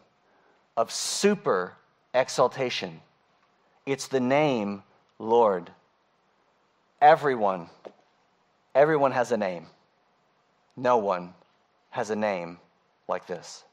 of 0.77 0.91
super 0.91 1.75
exaltation. 2.15 3.01
It's 3.87 4.09
the 4.09 4.21
name 4.21 4.83
Lord. 5.19 5.71
Everyone, 7.01 7.69
everyone 8.75 9.13
has 9.13 9.33
a 9.33 9.37
name. 9.37 9.67
No 10.77 10.99
one 10.99 11.35
has 11.91 12.11
a 12.11 12.17
name 12.17 12.59
like 13.09 13.27
this. 13.27 13.65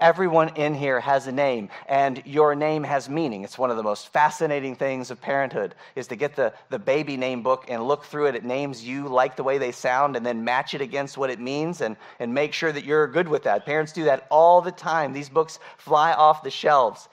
Everyone 0.00 0.48
in 0.56 0.72
here 0.72 0.98
has 0.98 1.26
a 1.26 1.32
name, 1.32 1.68
and 1.86 2.22
your 2.24 2.54
name 2.54 2.84
has 2.84 3.10
meaning. 3.10 3.44
It's 3.44 3.58
one 3.58 3.70
of 3.70 3.76
the 3.76 3.82
most 3.82 4.08
fascinating 4.08 4.74
things 4.74 5.10
of 5.10 5.20
parenthood 5.20 5.74
is 5.94 6.06
to 6.06 6.16
get 6.16 6.34
the, 6.34 6.54
the 6.70 6.78
baby 6.78 7.18
name 7.18 7.42
book 7.42 7.66
and 7.68 7.86
look 7.86 8.04
through 8.04 8.28
it. 8.28 8.34
It 8.34 8.44
names 8.44 8.82
you, 8.82 9.08
like 9.08 9.36
the 9.36 9.42
way 9.42 9.58
they 9.58 9.72
sound, 9.72 10.16
and 10.16 10.24
then 10.24 10.42
match 10.42 10.72
it 10.72 10.80
against 10.80 11.18
what 11.18 11.28
it 11.28 11.38
means 11.38 11.82
and, 11.82 11.96
and 12.18 12.32
make 12.32 12.54
sure 12.54 12.72
that 12.72 12.84
you're 12.84 13.06
good 13.08 13.28
with 13.28 13.42
that. 13.42 13.66
Parents 13.66 13.92
do 13.92 14.04
that 14.04 14.26
all 14.30 14.62
the 14.62 14.72
time. 14.72 15.12
These 15.12 15.28
books 15.28 15.58
fly 15.76 16.14
off 16.14 16.42
the 16.42 16.50
shelves 16.50 17.08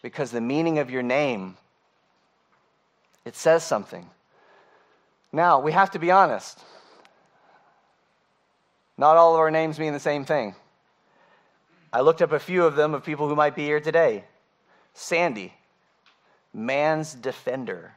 because 0.00 0.30
the 0.30 0.40
meaning 0.40 0.78
of 0.78 0.90
your 0.90 1.02
name, 1.02 1.58
it 3.26 3.36
says 3.36 3.62
something. 3.62 4.08
Now, 5.32 5.60
we 5.60 5.72
have 5.72 5.90
to 5.90 5.98
be 5.98 6.10
honest. 6.10 6.60
Not 8.96 9.16
all 9.16 9.34
of 9.34 9.40
our 9.40 9.50
names 9.50 9.78
mean 9.78 9.92
the 9.92 10.00
same 10.00 10.24
thing. 10.24 10.54
I 11.94 12.00
looked 12.00 12.22
up 12.22 12.32
a 12.32 12.40
few 12.40 12.64
of 12.64 12.74
them 12.74 12.92
of 12.92 13.04
people 13.04 13.28
who 13.28 13.36
might 13.36 13.54
be 13.54 13.62
here 13.62 13.78
today. 13.78 14.24
Sandy, 14.94 15.54
man's 16.52 17.14
defender. 17.14 17.92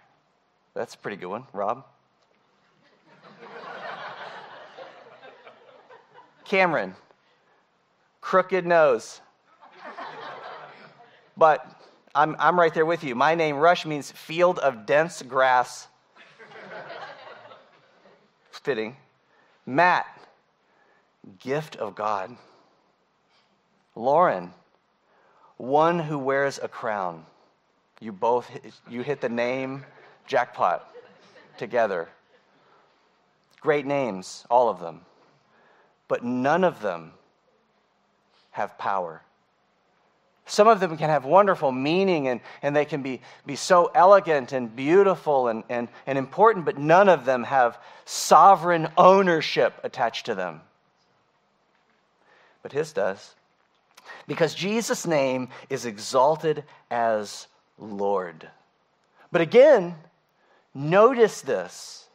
That's 0.75 0.93
a 0.93 0.99
pretty 0.99 1.17
good 1.17 1.29
one, 1.29 1.45
Rob. 1.51 1.83
Cameron, 6.45 6.93
crooked 8.21 8.67
nose. 8.67 9.19
But 11.35 11.65
I'm, 12.13 12.35
I'm 12.37 12.59
right 12.59 12.73
there 12.75 12.85
with 12.85 13.03
you. 13.03 13.15
My 13.15 13.33
name, 13.33 13.55
Rush, 13.55 13.83
means 13.83 14.11
field 14.11 14.59
of 14.59 14.85
dense 14.85 15.23
grass 15.23 15.87
fitting. 18.51 18.95
Matt, 19.65 20.05
gift 21.39 21.77
of 21.77 21.95
God. 21.95 22.37
Lauren, 23.97 24.53
one 25.57 25.99
who 25.99 26.19
wears 26.19 26.59
a 26.61 26.67
crown. 26.67 27.25
You 27.99 28.11
both 28.11 28.49
you 28.87 29.01
hit 29.01 29.21
the 29.21 29.29
name 29.29 29.85
jackpot 30.27 30.87
together. 31.57 32.07
Great 33.59 33.85
names, 33.85 34.45
all 34.49 34.69
of 34.69 34.79
them. 34.79 35.01
But 36.07 36.23
none 36.23 36.63
of 36.63 36.81
them 36.81 37.13
have 38.51 38.77
power. 38.77 39.23
Some 40.45 40.67
of 40.67 40.79
them 40.79 40.95
can 40.95 41.09
have 41.09 41.25
wonderful 41.25 41.71
meaning 41.71 42.29
and, 42.29 42.39
and 42.61 42.73
they 42.73 42.85
can 42.85 43.01
be, 43.01 43.19
be 43.45 43.57
so 43.57 43.91
elegant 43.93 44.53
and 44.53 44.73
beautiful 44.73 45.49
and, 45.49 45.63
and, 45.67 45.89
and 46.05 46.17
important, 46.17 46.63
but 46.63 46.77
none 46.77 47.09
of 47.09 47.25
them 47.25 47.43
have 47.43 47.77
sovereign 48.05 48.87
ownership 48.97 49.73
attached 49.83 50.27
to 50.27 50.35
them. 50.35 50.61
But 52.63 52.71
his 52.71 52.93
does. 52.93 53.35
Because 54.27 54.53
Jesus' 54.53 55.05
name 55.07 55.49
is 55.69 55.85
exalted 55.85 56.63
as 56.91 57.47
Lord. 57.77 58.49
But 59.31 59.41
again, 59.41 59.95
notice 60.73 61.41
this. 61.41 62.07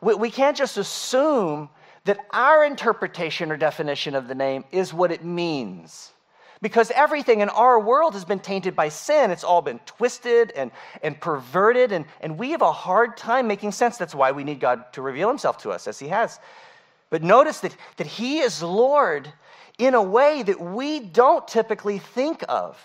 We, 0.00 0.14
we 0.14 0.30
can't 0.30 0.56
just 0.56 0.76
assume 0.76 1.68
that 2.04 2.18
our 2.30 2.64
interpretation 2.64 3.52
or 3.52 3.56
definition 3.56 4.14
of 4.14 4.28
the 4.28 4.34
name 4.34 4.64
is 4.72 4.94
what 4.94 5.12
it 5.12 5.24
means. 5.24 6.12
Because 6.60 6.90
everything 6.90 7.40
in 7.40 7.50
our 7.50 7.78
world 7.78 8.14
has 8.14 8.24
been 8.24 8.40
tainted 8.40 8.74
by 8.74 8.88
sin. 8.88 9.30
It's 9.30 9.44
all 9.44 9.62
been 9.62 9.78
twisted 9.80 10.52
and, 10.56 10.72
and 11.02 11.20
perverted, 11.20 11.92
and, 11.92 12.04
and 12.20 12.36
we 12.36 12.50
have 12.50 12.62
a 12.62 12.72
hard 12.72 13.16
time 13.16 13.46
making 13.46 13.72
sense. 13.72 13.96
That's 13.96 14.14
why 14.14 14.32
we 14.32 14.42
need 14.42 14.58
God 14.58 14.92
to 14.94 15.02
reveal 15.02 15.28
himself 15.28 15.58
to 15.58 15.70
us 15.70 15.86
as 15.86 15.98
he 15.98 16.08
has. 16.08 16.40
But 17.10 17.22
notice 17.22 17.60
that, 17.60 17.76
that 17.96 18.06
he 18.06 18.40
is 18.40 18.62
Lord 18.62 19.32
in 19.78 19.94
a 19.94 20.02
way 20.02 20.42
that 20.42 20.60
we 20.60 21.00
don't 21.00 21.46
typically 21.46 21.98
think 21.98 22.44
of. 22.48 22.76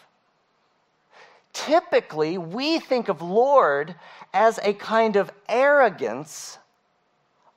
Typically, 1.51 2.38
we 2.38 2.79
think 2.79 3.10
of 3.10 3.21
Lord 3.21 3.95
as 4.34 4.60
a 4.63 4.73
kind 4.73 5.15
of 5.15 5.32
arrogance 5.49 6.58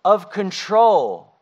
of 0.04 0.30
control, 0.30 1.32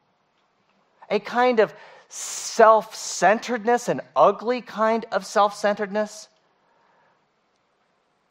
a 1.10 1.18
kind 1.18 1.60
of 1.60 1.74
self 2.08 2.94
centeredness, 2.94 3.88
an 3.88 4.00
ugly 4.14 4.60
kind 4.60 5.04
of 5.10 5.26
self 5.26 5.56
centeredness. 5.56 6.28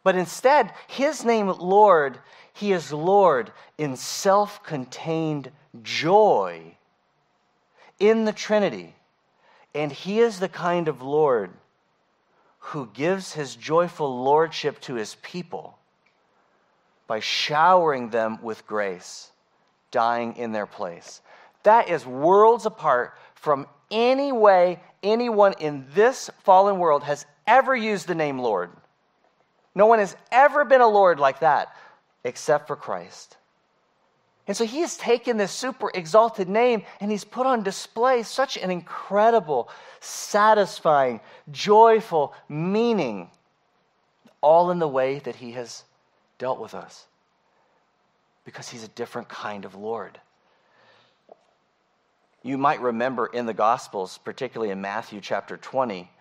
But 0.04 0.16
instead, 0.16 0.74
his 0.88 1.24
name, 1.24 1.48
Lord, 1.48 2.20
he 2.54 2.72
is 2.72 2.92
Lord 2.92 3.52
in 3.78 3.96
self 3.96 4.64
contained 4.64 5.52
joy 5.82 6.78
in 8.00 8.26
the 8.26 8.34
Trinity. 8.34 8.96
And 9.76 9.92
he 9.92 10.20
is 10.20 10.40
the 10.40 10.50
kind 10.50 10.88
of 10.88 11.02
Lord 11.02 11.52
who 12.60 12.90
gives 12.94 13.34
his 13.34 13.56
joyful 13.56 14.24
lordship 14.24 14.80
to 14.82 14.96
his 14.96 15.16
people 15.22 15.78
by 17.08 17.20
showering 17.20 18.10
them 18.10 18.42
with 18.42 18.66
grace, 18.66 19.32
dying 19.92 20.38
in 20.38 20.52
their 20.52 20.66
place. 20.66 21.22
That 21.64 21.90
is 21.90 22.06
worlds 22.06 22.66
apart 22.66 23.18
from 23.36 23.68
any 23.92 24.32
way 24.32 24.80
anyone 25.02 25.54
in 25.60 25.86
this 25.94 26.30
fallen 26.44 26.80
world 26.80 27.04
has 27.04 27.26
ever 27.46 27.76
used 27.76 28.08
the 28.08 28.16
name 28.16 28.40
Lord. 28.40 28.72
No 29.76 29.86
one 29.86 30.00
has 30.00 30.16
ever 30.32 30.66
been 30.66 30.82
a 30.82 30.88
Lord 30.88 31.20
like 31.20 31.40
that 31.40 31.76
except 32.24 32.68
for 32.68 32.76
Christ. 32.76 33.38
And 34.48 34.58
so 34.58 34.66
he's 34.66 34.98
taken 34.98 35.38
this 35.38 35.52
super 35.52 35.90
exalted 35.94 36.50
name 36.50 36.84
and 37.00 37.10
he's 37.10 37.24
put 37.24 37.46
on 37.46 37.64
display 37.64 38.24
such 38.24 38.58
an 38.58 38.72
incredible, 38.72 39.70
satisfying, 40.02 41.22
joyful 41.52 42.34
meaning, 42.50 43.30
all 44.42 44.72
in 44.72 44.80
the 44.80 44.88
way 44.88 45.20
that 45.20 45.38
he 45.38 45.54
has 45.54 45.84
dealt 46.38 46.60
with 46.60 46.74
us. 46.74 47.08
Because 48.44 48.68
he's 48.68 48.84
a 48.84 48.90
different 48.90 49.30
kind 49.30 49.64
of 49.64 49.76
Lord. 49.76 50.20
You 52.42 52.58
might 52.58 52.82
remember 52.82 53.28
in 53.28 53.46
the 53.46 53.54
Gospels, 53.54 54.20
particularly 54.26 54.72
in 54.72 54.82
Matthew 54.82 55.22
chapter 55.22 55.56
20, 55.56 56.12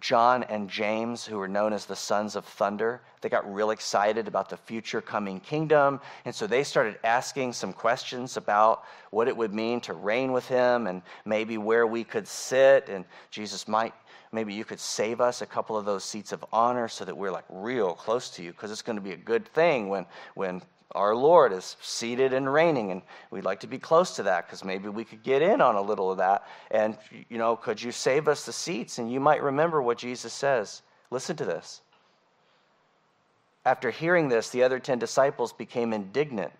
John 0.00 0.42
and 0.44 0.68
James, 0.68 1.24
who 1.24 1.38
were 1.38 1.48
known 1.48 1.72
as 1.72 1.86
the 1.86 1.94
sons 1.94 2.34
of 2.34 2.44
thunder, 2.44 3.02
they 3.20 3.28
got 3.28 3.52
real 3.52 3.70
excited 3.70 4.26
about 4.26 4.48
the 4.48 4.56
future 4.56 5.00
coming 5.00 5.38
kingdom. 5.38 6.00
And 6.24 6.34
so 6.34 6.46
they 6.46 6.64
started 6.64 6.98
asking 7.04 7.52
some 7.52 7.72
questions 7.72 8.36
about 8.36 8.82
what 9.10 9.28
it 9.28 9.36
would 9.36 9.54
mean 9.54 9.80
to 9.82 9.94
reign 9.94 10.32
with 10.32 10.46
him 10.48 10.88
and 10.88 11.02
maybe 11.24 11.56
where 11.56 11.86
we 11.86 12.02
could 12.02 12.26
sit. 12.26 12.88
And 12.88 13.04
Jesus 13.30 13.68
might, 13.68 13.94
maybe 14.36 14.54
you 14.54 14.64
could 14.64 14.78
save 14.78 15.20
us 15.20 15.42
a 15.42 15.46
couple 15.46 15.76
of 15.76 15.84
those 15.84 16.04
seats 16.04 16.30
of 16.30 16.44
honor 16.52 16.86
so 16.86 17.04
that 17.04 17.16
we're 17.16 17.32
like 17.32 17.44
real 17.48 17.94
close 17.94 18.30
to 18.30 18.42
you 18.42 18.52
because 18.52 18.70
it's 18.70 18.82
going 18.82 18.96
to 18.96 19.02
be 19.02 19.12
a 19.12 19.16
good 19.16 19.48
thing 19.48 19.88
when, 19.88 20.06
when 20.34 20.62
our 20.92 21.16
Lord 21.16 21.52
is 21.52 21.76
seated 21.80 22.32
and 22.32 22.52
reigning, 22.52 22.90
and 22.90 23.02
we'd 23.30 23.44
like 23.44 23.60
to 23.60 23.66
be 23.66 23.78
close 23.78 24.16
to 24.16 24.24
that 24.24 24.46
because 24.46 24.64
maybe 24.64 24.88
we 24.88 25.04
could 25.04 25.22
get 25.22 25.42
in 25.42 25.60
on 25.60 25.74
a 25.74 25.80
little 25.80 26.10
of 26.12 26.18
that. 26.18 26.46
And, 26.70 26.96
you 27.28 27.38
know, 27.38 27.56
could 27.56 27.82
you 27.82 27.90
save 27.90 28.28
us 28.28 28.46
the 28.46 28.52
seats? 28.52 28.98
And 28.98 29.10
you 29.10 29.20
might 29.20 29.42
remember 29.42 29.82
what 29.82 29.98
Jesus 29.98 30.32
says. 30.32 30.82
Listen 31.10 31.36
to 31.36 31.44
this. 31.44 31.82
After 33.64 33.90
hearing 33.90 34.28
this, 34.28 34.50
the 34.50 34.62
other 34.62 34.78
10 34.78 34.98
disciples 34.98 35.52
became 35.52 35.92
indignant. 35.92 36.52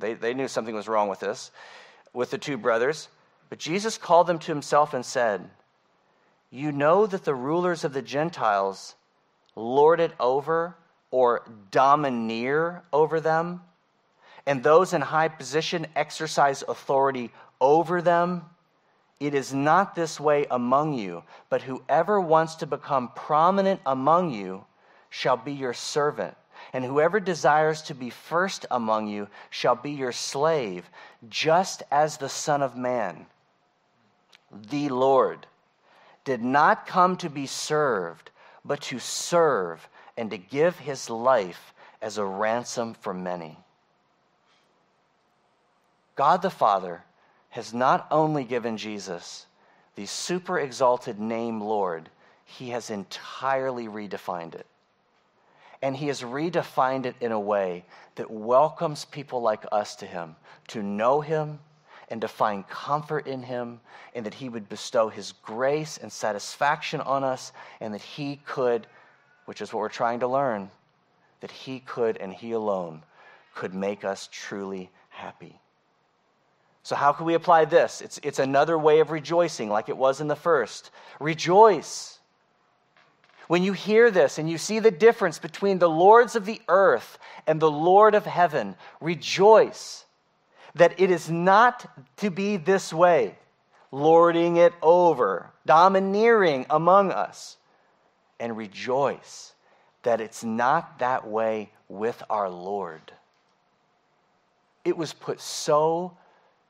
They, 0.00 0.14
they 0.14 0.34
knew 0.34 0.48
something 0.48 0.74
was 0.74 0.88
wrong 0.88 1.08
with 1.08 1.20
this, 1.20 1.52
with 2.12 2.30
the 2.30 2.38
two 2.38 2.58
brothers. 2.58 3.08
But 3.48 3.60
Jesus 3.60 3.96
called 3.96 4.26
them 4.26 4.40
to 4.40 4.52
himself 4.52 4.92
and 4.92 5.06
said, 5.06 5.48
You 6.54 6.70
know 6.70 7.06
that 7.06 7.24
the 7.24 7.34
rulers 7.34 7.82
of 7.82 7.94
the 7.94 8.02
Gentiles 8.02 8.94
lord 9.56 10.00
it 10.00 10.12
over 10.20 10.76
or 11.10 11.46
domineer 11.70 12.82
over 12.92 13.20
them, 13.20 13.62
and 14.46 14.62
those 14.62 14.92
in 14.92 15.00
high 15.00 15.28
position 15.28 15.86
exercise 15.96 16.62
authority 16.68 17.30
over 17.58 18.02
them. 18.02 18.44
It 19.18 19.34
is 19.34 19.54
not 19.54 19.94
this 19.94 20.20
way 20.20 20.46
among 20.50 20.92
you, 20.92 21.22
but 21.48 21.62
whoever 21.62 22.20
wants 22.20 22.56
to 22.56 22.66
become 22.66 23.12
prominent 23.16 23.80
among 23.86 24.34
you 24.34 24.66
shall 25.08 25.38
be 25.38 25.52
your 25.52 25.72
servant. 25.72 26.36
And 26.74 26.84
whoever 26.84 27.18
desires 27.18 27.80
to 27.82 27.94
be 27.94 28.10
first 28.10 28.66
among 28.70 29.06
you 29.06 29.28
shall 29.48 29.74
be 29.74 29.92
your 29.92 30.12
slave, 30.12 30.90
just 31.30 31.82
as 31.90 32.18
the 32.18 32.28
Son 32.28 32.60
of 32.60 32.76
Man, 32.76 33.24
the 34.70 34.90
Lord, 34.90 35.46
did 36.24 36.42
not 36.42 36.86
come 36.86 37.16
to 37.16 37.28
be 37.28 37.46
served, 37.46 38.30
but 38.64 38.80
to 38.82 38.98
serve 38.98 39.88
and 40.16 40.30
to 40.30 40.38
give 40.38 40.78
his 40.78 41.10
life 41.10 41.74
as 42.00 42.18
a 42.18 42.24
ransom 42.24 42.94
for 42.94 43.14
many. 43.14 43.56
God 46.14 46.42
the 46.42 46.50
Father 46.50 47.02
has 47.50 47.72
not 47.72 48.06
only 48.10 48.44
given 48.44 48.76
Jesus 48.76 49.46
the 49.94 50.06
super 50.06 50.58
exalted 50.58 51.18
name 51.18 51.60
Lord, 51.60 52.08
he 52.44 52.70
has 52.70 52.90
entirely 52.90 53.88
redefined 53.88 54.54
it. 54.54 54.66
And 55.80 55.96
he 55.96 56.06
has 56.08 56.22
redefined 56.22 57.06
it 57.06 57.16
in 57.20 57.32
a 57.32 57.40
way 57.40 57.84
that 58.14 58.30
welcomes 58.30 59.04
people 59.04 59.42
like 59.42 59.64
us 59.72 59.96
to 59.96 60.06
him, 60.06 60.36
to 60.68 60.82
know 60.82 61.20
him 61.20 61.58
and 62.12 62.20
to 62.20 62.28
find 62.28 62.68
comfort 62.68 63.26
in 63.26 63.42
him, 63.42 63.80
and 64.14 64.24
that 64.24 64.34
he 64.34 64.48
would 64.48 64.68
bestow 64.68 65.08
his 65.08 65.32
grace 65.32 65.98
and 65.98 66.12
satisfaction 66.12 67.00
on 67.00 67.24
us, 67.24 67.52
and 67.80 67.92
that 67.92 68.02
he 68.02 68.36
could 68.46 68.86
which 69.44 69.60
is 69.60 69.72
what 69.72 69.80
we're 69.80 69.88
trying 69.88 70.20
to 70.20 70.28
learn, 70.28 70.70
that 71.40 71.50
He 71.50 71.80
could 71.80 72.16
and 72.18 72.32
He 72.32 72.52
alone 72.52 73.02
could 73.54 73.74
make 73.74 74.04
us 74.04 74.28
truly 74.32 74.90
happy. 75.10 75.60
So, 76.82 76.96
how 76.96 77.12
can 77.12 77.26
we 77.26 77.34
apply 77.34 77.66
this? 77.66 78.00
It's, 78.00 78.18
it's 78.22 78.38
another 78.38 78.78
way 78.78 79.00
of 79.00 79.10
rejoicing, 79.10 79.68
like 79.68 79.88
it 79.88 79.96
was 79.96 80.20
in 80.20 80.28
the 80.28 80.36
first. 80.36 80.90
Rejoice. 81.20 82.18
When 83.48 83.62
you 83.62 83.72
hear 83.72 84.10
this 84.10 84.38
and 84.38 84.48
you 84.48 84.56
see 84.56 84.78
the 84.78 84.90
difference 84.90 85.38
between 85.38 85.78
the 85.78 85.90
lords 85.90 86.36
of 86.36 86.46
the 86.46 86.60
earth 86.68 87.18
and 87.46 87.60
the 87.60 87.70
Lord 87.70 88.14
of 88.14 88.24
heaven, 88.24 88.76
rejoice 89.00 90.06
that 90.74 90.98
it 90.98 91.10
is 91.10 91.30
not 91.30 91.86
to 92.18 92.30
be 92.30 92.56
this 92.56 92.92
way, 92.92 93.36
lording 93.90 94.56
it 94.56 94.72
over, 94.82 95.50
domineering 95.66 96.66
among 96.70 97.12
us 97.12 97.56
and 98.40 98.56
rejoice 98.56 99.54
that 100.02 100.20
it's 100.20 100.42
not 100.42 100.98
that 100.98 101.26
way 101.26 101.70
with 101.88 102.22
our 102.28 102.48
Lord. 102.48 103.12
It 104.84 104.96
was 104.96 105.12
put 105.12 105.40
so 105.40 106.16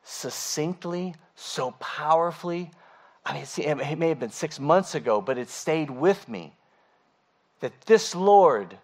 succinctly, 0.02 1.14
so 1.34 1.70
powerfully. 1.72 2.70
I 3.24 3.34
mean, 3.34 3.44
it 3.56 3.98
may 3.98 4.08
have 4.08 4.18
been 4.18 4.30
six 4.30 4.60
months 4.60 4.94
ago, 4.94 5.20
but 5.20 5.38
it 5.38 5.48
stayed 5.48 5.90
with 5.90 6.28
me 6.28 6.54
that 7.60 7.80
this 7.82 8.14
Lord 8.14 8.76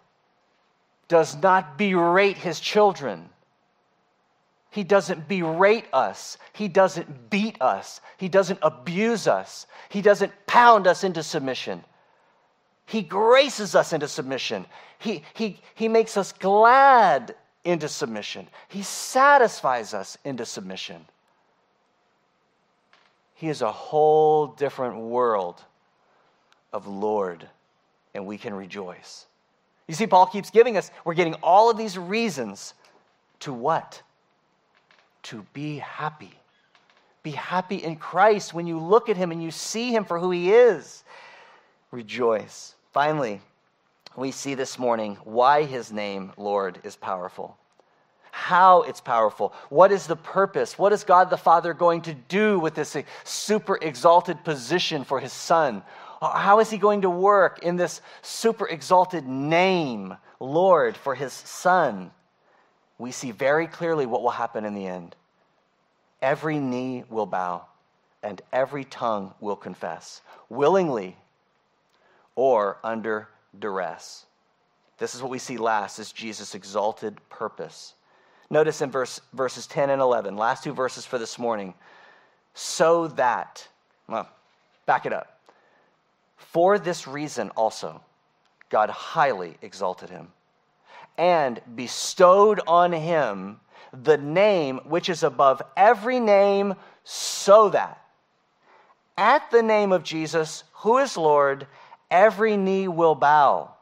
does 1.07 1.35
not 1.35 1.77
berate 1.77 2.37
his 2.37 2.59
children. 2.59 3.29
He 4.71 4.83
doesn't 4.83 5.27
berate 5.27 5.85
us. 5.91 6.37
He 6.53 6.67
doesn't 6.67 7.29
beat 7.29 7.59
us. 7.61 8.01
He 8.17 8.29
doesn't 8.29 8.59
abuse 8.61 9.27
us. 9.27 9.65
He 9.89 10.01
doesn't 10.01 10.31
pound 10.45 10.85
us 10.85 11.03
into 11.03 11.23
submission. 11.23 11.83
He 12.85 13.01
graces 13.01 13.75
us 13.75 13.93
into 13.93 14.07
submission. 14.07 14.65
He, 14.99 15.23
he, 15.33 15.59
he 15.75 15.87
makes 15.87 16.17
us 16.17 16.31
glad 16.31 17.35
into 17.63 17.87
submission. 17.87 18.47
He 18.67 18.83
satisfies 18.83 19.93
us 19.93 20.17
into 20.23 20.45
submission. 20.45 21.05
He 23.35 23.47
is 23.47 23.61
a 23.61 23.71
whole 23.71 24.47
different 24.47 24.97
world 24.97 25.63
of 26.73 26.87
Lord, 26.87 27.47
and 28.13 28.25
we 28.25 28.37
can 28.37 28.53
rejoice. 28.53 29.25
You 29.87 29.95
see, 29.95 30.07
Paul 30.07 30.27
keeps 30.27 30.49
giving 30.49 30.77
us, 30.77 30.91
we're 31.05 31.13
getting 31.13 31.35
all 31.35 31.69
of 31.69 31.77
these 31.77 31.97
reasons 31.97 32.73
to 33.39 33.53
what? 33.53 34.01
To 35.23 35.45
be 35.53 35.77
happy. 35.77 36.33
Be 37.21 37.31
happy 37.31 37.75
in 37.75 37.97
Christ 37.97 38.53
when 38.53 38.65
you 38.67 38.79
look 38.79 39.09
at 39.09 39.17
him 39.17 39.31
and 39.31 39.43
you 39.43 39.51
see 39.51 39.93
him 39.93 40.05
for 40.05 40.19
who 40.19 40.31
he 40.31 40.51
is. 40.51 41.03
Rejoice. 41.91 42.75
Finally, 42.93 43.41
we 44.15 44.31
see 44.31 44.55
this 44.55 44.79
morning 44.79 45.17
why 45.23 45.63
his 45.63 45.91
name, 45.91 46.31
Lord, 46.37 46.79
is 46.83 46.95
powerful. 46.95 47.57
how 48.31 48.83
it's 48.83 49.01
powerful. 49.01 49.53
What 49.69 49.91
is 49.91 50.07
the 50.07 50.15
purpose? 50.15 50.77
What 50.77 50.93
is 50.93 51.03
God 51.03 51.29
the 51.29 51.37
Father 51.37 51.73
going 51.73 52.01
to 52.03 52.13
do 52.13 52.59
with 52.59 52.73
this 52.73 52.95
super 53.23 53.77
exalted 53.81 54.43
position 54.43 55.03
for 55.03 55.19
his 55.19 55.33
Son? 55.33 55.83
How 56.21 56.59
is 56.59 56.69
he 56.69 56.77
going 56.77 57.01
to 57.01 57.09
work 57.09 57.59
in 57.63 57.75
this 57.75 58.01
super 58.21 58.67
exalted 58.67 59.27
name, 59.27 60.15
Lord, 60.39 60.97
for 60.97 61.15
his 61.15 61.33
Son? 61.33 62.11
We 62.99 63.11
see 63.11 63.31
very 63.31 63.65
clearly 63.65 64.05
what 64.05 64.21
will 64.21 64.29
happen 64.29 64.65
in 64.65 64.75
the 64.75 64.85
end. 64.85 65.15
Every 66.21 66.59
knee 66.59 67.05
will 67.09 67.25
bow 67.25 67.65
and 68.21 68.41
every 68.51 68.83
tongue 68.83 69.33
will 69.39 69.55
confess, 69.55 70.21
willingly 70.49 71.15
or 72.35 72.77
under 72.83 73.29
duress. 73.57 74.25
This 74.97 75.15
is 75.15 75.21
what 75.21 75.31
we 75.31 75.39
see 75.39 75.57
last 75.57 75.97
is 75.97 76.11
Jesus' 76.11 76.53
exalted 76.53 77.17
purpose. 77.29 77.93
Notice 78.49 78.81
in 78.81 78.91
verse, 78.91 79.21
verses 79.33 79.65
10 79.67 79.89
and 79.89 80.01
11, 80.01 80.35
last 80.35 80.65
two 80.65 80.73
verses 80.73 81.05
for 81.05 81.17
this 81.17 81.39
morning. 81.39 81.73
So 82.53 83.07
that, 83.09 83.65
well, 84.09 84.27
back 84.85 85.05
it 85.05 85.13
up. 85.13 85.39
For 86.35 86.77
this 86.77 87.07
reason 87.07 87.49
also, 87.51 88.01
God 88.69 88.89
highly 88.89 89.55
exalted 89.61 90.09
him 90.09 90.27
and 91.17 91.61
bestowed 91.75 92.61
on 92.67 92.91
him 92.91 93.59
the 93.91 94.17
name 94.17 94.79
which 94.85 95.09
is 95.09 95.23
above 95.23 95.61
every 95.75 96.19
name, 96.19 96.75
so 97.03 97.69
that 97.69 98.01
at 99.17 99.49
the 99.51 99.63
name 99.63 99.91
of 99.91 100.03
Jesus, 100.03 100.63
who 100.73 100.97
is 100.97 101.17
Lord, 101.17 101.67
every 102.09 102.55
knee 102.55 102.87
will 102.87 103.15
bow 103.15 103.73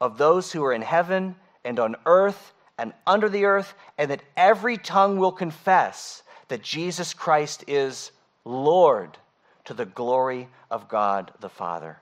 of 0.00 0.18
those 0.18 0.52
who 0.52 0.64
are 0.64 0.72
in 0.72 0.82
heaven 0.82 1.36
and 1.64 1.78
on 1.78 1.96
earth 2.06 2.52
and 2.78 2.92
under 3.06 3.28
the 3.28 3.46
earth, 3.46 3.74
and 3.98 4.10
that 4.10 4.22
every 4.36 4.76
tongue 4.76 5.18
will 5.18 5.32
confess 5.32 6.22
that 6.48 6.62
Jesus 6.62 7.14
Christ 7.14 7.64
is 7.66 8.12
Lord 8.44 9.16
to 9.64 9.74
the 9.74 9.86
glory 9.86 10.48
of 10.70 10.88
God 10.88 11.32
the 11.40 11.48
Father. 11.48 11.98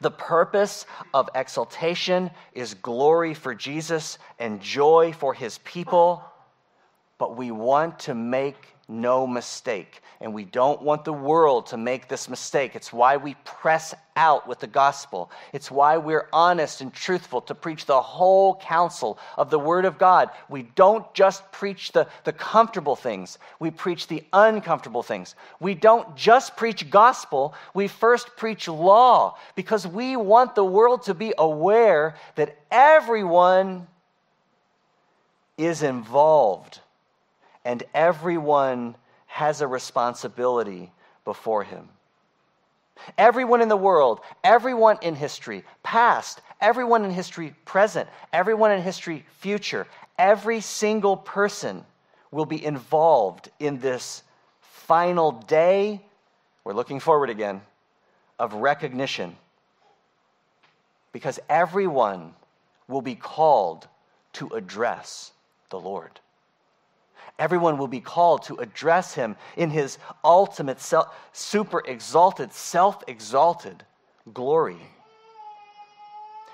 The 0.00 0.10
purpose 0.10 0.86
of 1.12 1.28
exaltation 1.34 2.30
is 2.52 2.74
glory 2.74 3.34
for 3.34 3.54
Jesus 3.54 4.18
and 4.38 4.60
joy 4.60 5.12
for 5.12 5.34
his 5.34 5.58
people, 5.58 6.24
but 7.18 7.36
we 7.36 7.50
want 7.50 8.00
to 8.00 8.14
make 8.14 8.56
no 8.90 9.26
mistake. 9.26 10.02
And 10.20 10.34
we 10.34 10.44
don't 10.44 10.82
want 10.82 11.04
the 11.04 11.12
world 11.12 11.66
to 11.68 11.78
make 11.78 12.08
this 12.08 12.28
mistake. 12.28 12.76
It's 12.76 12.92
why 12.92 13.16
we 13.16 13.34
press 13.44 13.94
out 14.16 14.46
with 14.46 14.58
the 14.58 14.66
gospel. 14.66 15.30
It's 15.54 15.70
why 15.70 15.96
we're 15.96 16.28
honest 16.32 16.82
and 16.82 16.92
truthful 16.92 17.40
to 17.42 17.54
preach 17.54 17.86
the 17.86 18.02
whole 18.02 18.56
counsel 18.56 19.18
of 19.38 19.48
the 19.48 19.58
Word 19.58 19.86
of 19.86 19.96
God. 19.96 20.28
We 20.50 20.64
don't 20.74 21.12
just 21.14 21.50
preach 21.52 21.92
the, 21.92 22.06
the 22.24 22.32
comfortable 22.32 22.96
things, 22.96 23.38
we 23.58 23.70
preach 23.70 24.08
the 24.08 24.22
uncomfortable 24.32 25.02
things. 25.02 25.36
We 25.58 25.74
don't 25.74 26.16
just 26.16 26.56
preach 26.56 26.90
gospel, 26.90 27.54
we 27.72 27.88
first 27.88 28.36
preach 28.36 28.68
law 28.68 29.38
because 29.54 29.86
we 29.86 30.16
want 30.16 30.54
the 30.54 30.64
world 30.64 31.04
to 31.04 31.14
be 31.14 31.32
aware 31.38 32.16
that 32.34 32.58
everyone 32.70 33.86
is 35.56 35.82
involved 35.82 36.80
and 37.64 37.82
everyone 37.94 38.96
has 39.26 39.60
a 39.60 39.66
responsibility 39.66 40.90
before 41.24 41.62
him. 41.62 41.88
Everyone 43.16 43.62
in 43.62 43.68
the 43.68 43.76
world, 43.76 44.20
everyone 44.44 44.98
in 45.02 45.14
history, 45.14 45.64
past, 45.82 46.40
everyone 46.60 47.04
in 47.04 47.10
history, 47.10 47.54
present, 47.64 48.08
everyone 48.32 48.72
in 48.72 48.82
history, 48.82 49.24
future, 49.38 49.86
every 50.18 50.60
single 50.60 51.16
person 51.16 51.84
will 52.30 52.46
be 52.46 52.62
involved 52.62 53.50
in 53.58 53.78
this 53.78 54.22
final 54.60 55.32
day. 55.32 56.00
We're 56.64 56.74
looking 56.74 57.00
forward 57.00 57.30
again 57.30 57.62
of 58.38 58.54
recognition. 58.54 59.36
Because 61.12 61.40
everyone 61.48 62.34
will 62.88 63.02
be 63.02 63.14
called 63.14 63.86
to 64.34 64.48
address 64.48 65.32
the 65.70 65.80
Lord. 65.80 66.20
Everyone 67.40 67.78
will 67.78 67.88
be 67.88 68.00
called 68.00 68.42
to 68.44 68.56
address 68.56 69.14
him 69.14 69.34
in 69.56 69.70
his 69.70 69.96
ultimate, 70.22 70.78
self, 70.78 71.08
super 71.32 71.82
exalted, 71.86 72.52
self 72.52 73.02
exalted 73.08 73.82
glory. 74.34 74.76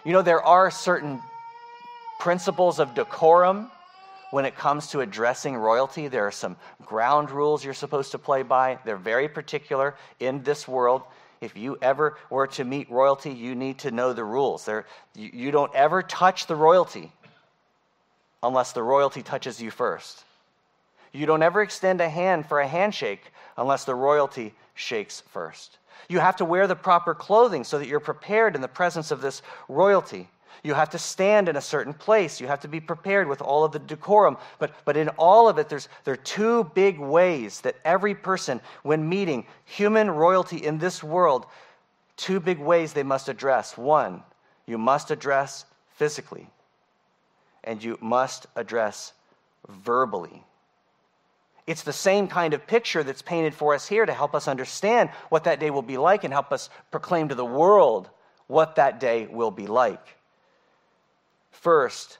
You 0.05 0.12
know, 0.12 0.22
there 0.22 0.40
are 0.40 0.70
certain 0.70 1.20
principles 2.20 2.79
of 2.79 2.94
decorum 2.94 3.68
when 4.31 4.44
it 4.44 4.55
comes 4.55 4.87
to 4.92 5.01
addressing 5.01 5.57
royalty. 5.57 6.07
There 6.07 6.25
are 6.25 6.31
some 6.31 6.57
ground 6.85 7.33
rules 7.33 7.64
you're 7.64 7.75
supposed 7.75 8.12
to 8.12 8.18
play 8.18 8.44
by. 8.44 8.79
They're 8.85 8.96
very 8.96 9.29
particular 9.29 9.96
in 10.20 10.44
this 10.44 10.68
world. 10.68 11.03
If 11.40 11.57
you 11.57 11.79
ever 11.83 12.16
were 12.31 12.46
to 12.46 12.62
meet 12.62 12.88
royalty, 12.88 13.33
you 13.33 13.57
need 13.57 13.81
to 13.81 13.90
know 13.90 14.12
the 14.12 14.22
rules. 14.22 14.64
There, 14.64 14.87
you, 15.16 15.31
you 15.33 15.51
don't 15.51 15.75
ever 15.75 16.01
touch 16.01 16.46
the 16.46 16.55
royalty 16.55 17.11
unless 18.40 18.70
the 18.70 18.85
royalty 18.85 19.25
touches 19.25 19.61
you 19.61 19.72
first. 19.72 20.25
You 21.12 21.26
don't 21.26 21.42
ever 21.42 21.62
extend 21.62 22.00
a 22.00 22.08
hand 22.08 22.46
for 22.46 22.60
a 22.60 22.66
handshake 22.66 23.32
unless 23.56 23.84
the 23.84 23.94
royalty 23.94 24.54
shakes 24.74 25.22
first. 25.32 25.78
You 26.08 26.20
have 26.20 26.36
to 26.36 26.44
wear 26.44 26.66
the 26.66 26.76
proper 26.76 27.14
clothing 27.14 27.64
so 27.64 27.78
that 27.78 27.88
you're 27.88 28.00
prepared 28.00 28.54
in 28.54 28.60
the 28.60 28.68
presence 28.68 29.10
of 29.10 29.20
this 29.20 29.42
royalty. 29.68 30.28
You 30.62 30.74
have 30.74 30.90
to 30.90 30.98
stand 30.98 31.48
in 31.48 31.56
a 31.56 31.60
certain 31.60 31.94
place. 31.94 32.40
You 32.40 32.46
have 32.48 32.60
to 32.60 32.68
be 32.68 32.80
prepared 32.80 33.28
with 33.28 33.40
all 33.40 33.64
of 33.64 33.72
the 33.72 33.78
decorum. 33.78 34.36
But, 34.58 34.72
but 34.84 34.96
in 34.96 35.08
all 35.10 35.48
of 35.48 35.58
it, 35.58 35.68
there's, 35.68 35.88
there 36.04 36.14
are 36.14 36.18
two 36.18 36.64
big 36.74 36.98
ways 36.98 37.60
that 37.60 37.76
every 37.84 38.14
person, 38.14 38.60
when 38.82 39.08
meeting 39.08 39.46
human 39.64 40.10
royalty 40.10 40.58
in 40.58 40.78
this 40.78 41.02
world, 41.02 41.46
two 42.16 42.40
big 42.40 42.58
ways 42.58 42.92
they 42.92 43.02
must 43.02 43.28
address. 43.28 43.76
One, 43.76 44.22
you 44.66 44.78
must 44.78 45.10
address 45.10 45.64
physically, 45.94 46.48
and 47.62 47.82
you 47.82 47.98
must 48.00 48.46
address 48.56 49.12
verbally. 49.68 50.42
It's 51.66 51.83
the 51.83 51.92
same 51.92 52.29
kind 52.29 52.55
of 52.55 52.66
picture 52.66 53.02
that's 53.02 53.22
painted 53.22 53.55
for 53.55 53.74
us 53.74 53.87
here 53.87 54.07
to 54.07 54.12
help 54.12 54.35
us 54.35 54.46
understand 54.46 55.11
what 55.31 55.44
that 55.44 55.59
day 55.59 55.70
will 55.70 55.83
be 55.83 55.96
like 55.96 56.22
and 56.24 56.33
help 56.33 56.52
us 56.52 56.70
proclaim 56.90 57.29
to 57.29 57.35
the 57.35 57.44
world 57.44 58.09
what 58.46 58.76
that 58.76 59.00
day 59.00 59.26
will 59.26 59.50
be 59.50 59.66
like. 59.66 60.16
First, 61.50 62.18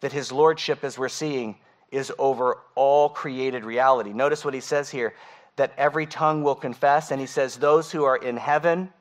that 0.00 0.12
his 0.12 0.30
lordship, 0.30 0.84
as 0.84 0.96
we're 0.96 1.08
seeing, 1.08 1.56
is 1.90 2.12
over 2.18 2.58
all 2.76 3.08
created 3.08 3.64
reality. 3.64 4.12
Notice 4.12 4.44
what 4.44 4.54
he 4.54 4.60
says 4.60 4.90
here 4.90 5.14
that 5.56 5.72
every 5.76 6.06
tongue 6.06 6.44
will 6.44 6.54
confess, 6.54 7.10
and 7.10 7.20
he 7.20 7.26
says, 7.26 7.56
Those 7.56 7.90
who 7.90 8.04
are 8.04 8.16
in 8.16 8.36
heaven 8.36 8.92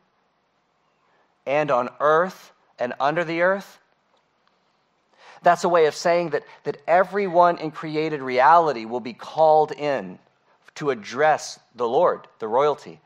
and 1.46 1.70
on 1.70 1.90
earth 2.00 2.52
and 2.80 2.94
under 3.00 3.24
the 3.24 3.42
earth 3.42 3.80
that's 5.44 5.64
a 5.64 5.70
way 5.70 5.86
of 5.86 5.96
saying 5.96 6.32
that, 6.32 6.44
that 6.64 6.82
everyone 6.88 7.58
in 7.58 7.72
created 7.72 8.22
reality 8.22 8.86
will 8.86 9.00
be 9.00 9.14
called 9.14 9.72
in 9.72 10.20
to 10.76 10.90
address 10.90 11.60
the 11.76 11.88
Lord, 11.88 12.28
the 12.40 12.48
royalty. 12.48 13.00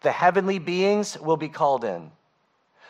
The 0.00 0.12
heavenly 0.12 0.58
beings 0.58 1.18
will 1.18 1.36
be 1.36 1.48
called 1.48 1.84
in. 1.84 2.10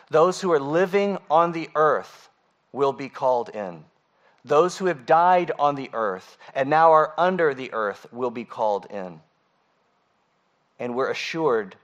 Those 0.09 0.41
who 0.41 0.51
are 0.51 0.59
living 0.59 1.17
on 1.29 1.51
the 1.51 1.69
earth 1.75 2.29
will 2.71 2.93
be 2.93 3.09
called 3.09 3.49
in. 3.49 3.83
Those 4.45 4.77
who 4.77 4.85
have 4.85 5.05
died 5.05 5.51
on 5.59 5.75
the 5.75 5.89
earth 5.93 6.37
and 6.55 6.69
now 6.69 6.91
are 6.91 7.13
under 7.17 7.53
the 7.53 7.73
earth 7.73 8.07
will 8.11 8.31
be 8.31 8.45
called 8.45 8.87
in. 8.89 9.19
And 10.79 10.95
we're 10.95 11.11
assured 11.11 11.75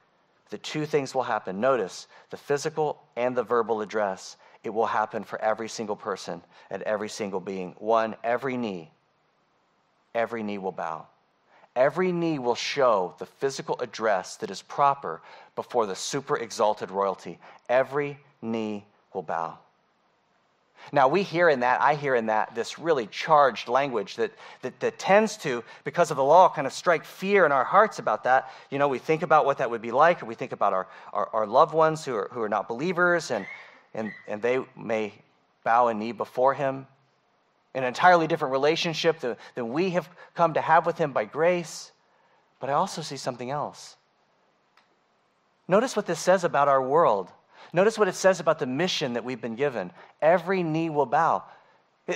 that 0.50 0.64
two 0.64 0.86
things 0.86 1.14
will 1.14 1.24
happen. 1.24 1.60
Notice 1.60 2.08
the 2.30 2.38
physical 2.38 3.02
and 3.16 3.36
the 3.36 3.44
verbal 3.44 3.82
address 3.82 4.38
it 4.66 4.74
will 4.74 4.88
happen 4.88 5.24
for 5.24 5.40
every 5.42 5.70
single 5.70 5.96
person 5.96 6.42
and 6.72 6.82
every 6.84 7.08
single 7.08 7.40
being. 7.40 7.76
One, 7.78 8.16
every 8.24 8.58
knee, 8.58 8.90
every 10.16 10.42
knee 10.42 10.58
will 10.58 10.72
bow. 10.72 11.06
Every 11.76 12.12
knee 12.12 12.40
will 12.40 12.56
show 12.56 13.14
the 13.20 13.28
physical 13.28 13.80
address 13.80 14.38
that 14.38 14.50
is 14.50 14.64
proper 14.64 15.22
before 15.56 15.86
the 15.86 15.96
super 15.96 16.38
exalted 16.38 16.90
royalty. 16.90 17.38
Every 17.70 18.18
knee 18.42 18.86
will 19.14 19.22
bow. 19.22 19.60
Now, 20.92 21.08
we 21.08 21.22
hear 21.22 21.50
in 21.50 21.60
that, 21.60 21.82
I 21.82 21.96
hear 21.96 22.16
in 22.16 22.28
that, 22.28 22.56
this 22.56 22.80
really 22.80 23.08
charged 23.08 23.68
language 23.68 24.16
that, 24.16 24.32
that, 24.62 24.80
that, 24.80 25.00
tends 25.00 25.38
to, 25.38 25.64
because 25.84 26.12
of 26.12 26.18
the 26.18 26.24
law, 26.24 26.50
kind 26.50 26.68
of 26.68 26.74
strike 26.74 27.06
fear 27.06 27.46
in 27.46 27.52
our 27.52 27.64
hearts 27.64 28.00
about 28.00 28.24
that. 28.24 28.52
You 28.70 28.80
know, 28.80 28.88
we 28.88 29.00
think 29.00 29.22
about 29.22 29.46
what 29.46 29.58
that 29.60 29.70
would 29.70 29.82
be 29.82 29.92
like, 29.92 30.26
we 30.26 30.36
think 30.36 30.52
about 30.52 30.74
our, 30.74 30.88
our, 31.12 31.30
our 31.34 31.48
loved 31.48 31.74
ones 31.74 32.06
who 32.06 32.16
are, 32.16 32.30
who 32.32 32.42
are 32.42 32.50
not 32.50 32.68
believers, 32.68 33.32
and, 33.32 33.46
and, 33.96 34.12
and 34.28 34.42
they 34.42 34.60
may 34.78 35.14
bow 35.64 35.88
a 35.88 35.94
knee 35.94 36.12
before 36.12 36.54
him. 36.54 36.86
An 37.74 37.84
entirely 37.84 38.28
different 38.28 38.52
relationship 38.52 39.20
than, 39.20 39.36
than 39.56 39.74
we 39.74 39.90
have 39.92 40.08
come 40.36 40.54
to 40.54 40.62
have 40.62 40.86
with 40.86 40.98
him 40.98 41.12
by 41.12 41.26
grace. 41.26 41.92
But 42.60 42.70
I 42.70 42.74
also 42.74 43.02
see 43.02 43.18
something 43.18 43.50
else. 43.50 43.96
Notice 45.68 45.96
what 45.96 46.06
this 46.06 46.20
says 46.20 46.44
about 46.44 46.68
our 46.68 46.82
world. 46.82 47.32
Notice 47.74 47.98
what 47.98 48.08
it 48.08 48.16
says 48.16 48.40
about 48.40 48.60
the 48.60 48.68
mission 48.68 49.14
that 49.14 49.26
we've 49.26 49.42
been 49.42 49.56
given. 49.56 49.92
Every 50.22 50.62
knee 50.62 50.90
will 50.90 51.08
bow. 51.08 51.44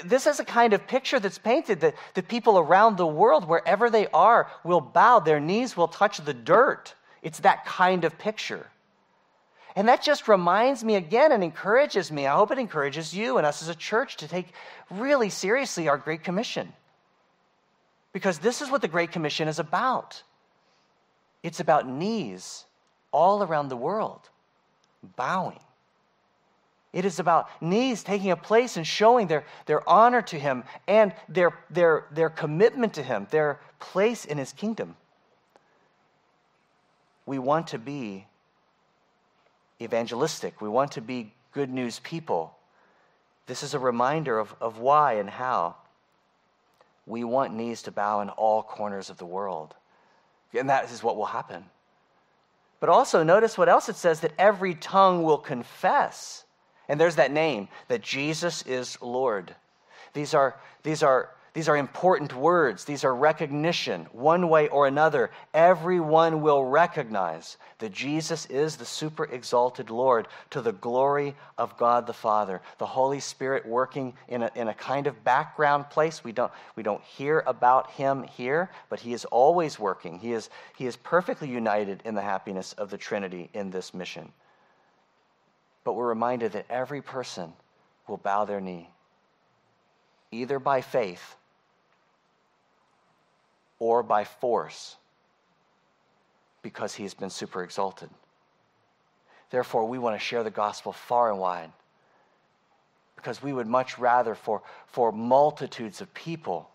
This 0.06 0.28
is 0.28 0.40
a 0.40 0.46
kind 0.46 0.74
of 0.74 0.86
picture 0.86 1.20
that's 1.20 1.40
painted 1.40 1.80
that 1.80 1.96
the 2.14 2.22
people 2.22 2.60
around 2.60 2.98
the 2.98 3.08
world, 3.08 3.48
wherever 3.48 3.90
they 3.90 4.06
are, 4.08 4.50
will 4.64 4.82
bow, 4.82 5.20
their 5.20 5.40
knees 5.40 5.76
will 5.76 5.88
touch 5.88 6.20
the 6.20 6.34
dirt. 6.34 6.94
It's 7.24 7.40
that 7.40 7.66
kind 7.66 8.06
of 8.06 8.18
picture. 8.20 8.68
And 9.76 9.88
that 9.88 10.02
just 10.02 10.28
reminds 10.28 10.84
me 10.84 10.96
again 10.96 11.32
and 11.32 11.44
encourages 11.44 12.12
me. 12.12 12.26
I 12.26 12.36
hope 12.36 12.52
it 12.52 12.58
encourages 12.58 13.14
you 13.14 13.38
and 13.38 13.46
us 13.46 13.62
as 13.62 13.70
a 13.70 13.76
church 13.76 14.18
to 14.18 14.28
take 14.28 14.48
really 14.90 15.30
seriously 15.30 15.88
our 15.88 15.98
Great 15.98 16.24
Commission. 16.24 16.74
Because 18.12 18.40
this 18.40 18.62
is 18.62 18.72
what 18.72 18.82
the 18.82 18.88
Great 18.88 19.12
Commission 19.12 19.48
is 19.48 19.60
about 19.60 20.24
it's 21.42 21.62
about 21.62 21.88
knees 21.88 22.66
all 23.12 23.44
around 23.44 23.70
the 23.70 23.78
world 23.78 24.30
bowing. 25.16 25.60
It 26.92 27.06
is 27.06 27.20
about 27.20 27.50
knees 27.62 28.04
taking 28.04 28.32
a 28.32 28.36
place 28.36 28.76
and 28.76 28.86
showing 28.86 29.28
their, 29.28 29.46
their 29.68 29.88
honor 29.88 30.22
to 30.24 30.40
Him 30.40 30.64
and 30.88 31.14
their, 31.28 31.58
their, 31.70 32.06
their 32.12 32.30
commitment 32.30 32.96
to 32.96 33.04
Him, 33.04 33.28
their 33.30 33.60
place 33.80 34.26
in 34.26 34.38
His 34.38 34.52
kingdom. 34.54 34.96
We 37.26 37.38
want 37.38 37.68
to 37.68 37.78
be 37.78 38.26
evangelistic, 39.82 40.62
we 40.62 40.70
want 40.70 40.94
to 40.94 41.02
be 41.02 41.34
good 41.52 41.70
news 41.70 42.00
people. 42.00 42.56
This 43.48 43.64
is 43.64 43.74
a 43.74 43.80
reminder 43.80 44.38
of, 44.38 44.54
of 44.62 44.80
why 44.80 45.14
and 45.14 45.30
how. 45.30 45.76
We 47.06 47.24
want 47.24 47.56
knees 47.56 47.82
to 47.84 47.92
bow 47.92 48.22
in 48.22 48.30
all 48.30 48.62
corners 48.62 49.10
of 49.10 49.18
the 49.18 49.26
world. 49.26 49.74
And 50.54 50.70
that 50.70 50.92
is 50.92 51.04
what 51.04 51.18
will 51.18 51.26
happen. 51.26 51.66
But 52.80 52.90
also, 52.90 53.24
notice 53.24 53.58
what 53.58 53.70
else 53.70 53.90
it 53.90 53.96
says 53.96 54.22
that 54.22 54.34
every 54.38 54.76
tongue 54.76 55.24
will 55.24 55.38
confess 55.38 56.46
and 56.90 57.00
there's 57.00 57.16
that 57.16 57.32
name, 57.32 57.70
that 57.88 58.02
Jesus 58.02 58.64
is 58.64 59.00
Lord. 59.00 59.56
These 60.14 60.34
are, 60.34 60.60
these 60.82 61.04
are, 61.04 61.30
these 61.54 61.68
are 61.68 61.78
important 61.78 62.34
words. 62.36 62.86
These 62.86 63.04
are 63.04 63.16
recognition, 63.16 64.06
one 64.12 64.50
way 64.50 64.68
or 64.70 64.88
another. 64.88 65.32
Everyone 65.54 66.42
will 66.42 66.64
recognize 66.64 67.58
that 67.80 67.92
Jesus 67.92 68.46
is 68.48 68.78
the 68.78 68.86
super 68.86 69.26
exalted 69.26 69.90
Lord 69.90 70.28
to 70.52 70.62
the 70.62 70.74
glory 70.74 71.36
of 71.58 71.78
God 71.78 72.06
the 72.06 72.14
Father. 72.14 72.62
The 72.78 72.86
Holy 72.86 73.20
Spirit 73.20 73.66
working 73.66 74.14
in 74.28 74.44
a, 74.44 74.52
in 74.56 74.68
a 74.68 74.74
kind 74.74 75.08
of 75.08 75.24
background 75.24 75.90
place. 75.90 76.24
We 76.24 76.32
don't, 76.32 76.52
we 76.76 76.84
don't 76.84 77.04
hear 77.04 77.44
about 77.48 77.92
him 77.92 78.24
here, 78.24 78.70
but 78.90 79.00
he 79.00 79.14
is 79.14 79.26
always 79.26 79.80
working. 79.80 80.20
He 80.20 80.34
is, 80.34 80.50
he 80.78 80.86
is 80.86 80.96
perfectly 80.96 81.50
united 81.50 82.02
in 82.06 82.16
the 82.16 82.22
happiness 82.22 82.74
of 82.74 82.90
the 82.90 82.98
Trinity 82.98 83.50
in 83.54 83.72
this 83.72 83.94
mission 83.94 84.32
but 85.90 85.94
we're 85.94 86.08
reminded 86.08 86.52
that 86.52 86.68
every 86.70 87.02
person 87.02 87.52
will 88.08 88.18
bow 88.18 88.46
their 88.46 88.62
knee, 88.62 88.90
either 90.32 90.60
by 90.60 90.82
faith 90.82 91.36
or 93.80 94.04
by 94.04 94.24
force, 94.26 94.96
because 96.62 96.94
he's 96.94 97.14
been 97.14 97.30
super 97.30 97.64
exalted. 97.64 98.10
Therefore, 99.50 99.88
we 99.88 99.98
want 99.98 100.20
to 100.20 100.24
share 100.24 100.44
the 100.44 100.52
gospel 100.52 100.92
far 100.92 101.32
and 101.32 101.40
wide 101.40 101.72
because 103.16 103.42
we 103.42 103.52
would 103.52 103.68
much 103.68 103.98
rather 103.98 104.36
for, 104.36 104.62
for 104.88 105.12
multitudes 105.12 106.00
of 106.02 106.14
people 106.14 106.70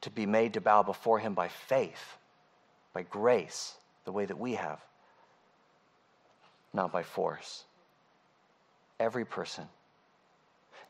to 0.00 0.10
be 0.10 0.26
made 0.26 0.54
to 0.54 0.60
bow 0.60 0.82
before 0.82 1.18
him 1.18 1.34
by 1.34 1.48
faith, 1.48 2.16
by 2.92 3.02
grace, 3.02 3.74
the 4.04 4.12
way 4.12 4.24
that 4.24 4.38
we 4.38 4.54
have, 4.54 4.80
not 6.72 6.92
by 6.92 7.02
force 7.02 7.64
every 8.98 9.24
person. 9.24 9.64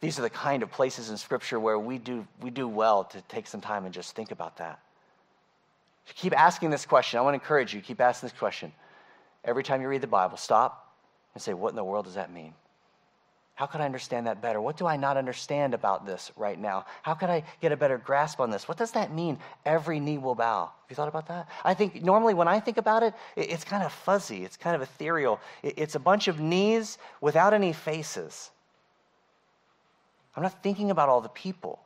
These 0.01 0.19
are 0.19 0.23
the 0.23 0.31
kind 0.31 0.63
of 0.63 0.71
places 0.71 1.11
in 1.11 1.17
Scripture 1.17 1.59
where 1.59 1.79
we 1.79 1.99
do, 1.99 2.27
we 2.41 2.51
do 2.51 2.69
well 2.69 3.05
to 3.05 3.21
take 3.23 3.47
some 3.47 3.61
time 3.61 3.85
and 3.85 3.95
just 3.95 4.15
think 4.15 4.31
about 4.31 4.59
that. 4.59 4.79
Keep 6.15 6.39
asking 6.39 6.71
this 6.71 6.87
question. 6.87 7.19
I 7.19 7.23
want 7.23 7.35
to 7.35 7.43
encourage 7.43 7.75
you, 7.75 7.81
keep 7.81 8.01
asking 8.01 8.29
this 8.29 8.39
question. 8.39 8.73
Every 9.45 9.63
time 9.63 9.83
you 9.83 9.89
read 9.89 10.01
the 10.01 10.07
Bible, 10.07 10.37
stop 10.37 10.95
and 11.35 11.43
say, 11.43 11.55
What 11.55 11.71
in 11.71 11.77
the 11.77 11.85
world 11.85 12.05
does 12.05 12.15
that 12.15 12.33
mean? 12.33 12.55
How 13.57 13.65
could 13.65 13.81
I 13.81 13.87
understand 13.87 14.27
that 14.27 14.43
better? 14.43 14.61
What 14.61 14.77
do 14.77 14.87
I 14.87 14.99
not 14.99 15.17
understand 15.17 15.73
about 15.73 16.05
this 16.05 16.31
right 16.37 16.59
now? 16.59 16.85
How 17.03 17.15
could 17.15 17.31
I 17.31 17.43
get 17.63 17.73
a 17.73 17.77
better 17.77 17.97
grasp 17.97 18.39
on 18.39 18.51
this? 18.51 18.69
What 18.69 18.77
does 18.77 18.91
that 18.91 19.15
mean? 19.15 19.39
Every 19.65 19.99
knee 19.99 20.19
will 20.19 20.35
bow. 20.35 20.65
Have 20.65 20.91
you 20.91 20.95
thought 20.95 21.09
about 21.09 21.27
that? 21.29 21.49
I 21.65 21.73
think 21.73 22.03
normally 22.03 22.35
when 22.35 22.49
I 22.49 22.61
think 22.61 22.77
about 22.77 23.03
it, 23.03 23.15
it's 23.35 23.65
kind 23.65 23.83
of 23.83 23.93
fuzzy, 23.93 24.45
it's 24.45 24.59
kind 24.59 24.77
of 24.77 24.83
ethereal. 24.83 25.41
It's 25.63 25.95
a 25.95 25.99
bunch 25.99 26.29
of 26.29 26.39
knees 26.39 26.99
without 27.23 27.55
any 27.55 27.73
faces. 27.73 28.51
I'm 30.37 30.43
not 30.43 30.63
thinking 30.63 30.91
about 30.91 31.09
all 31.09 31.23
the 31.23 31.31
people. 31.31 31.81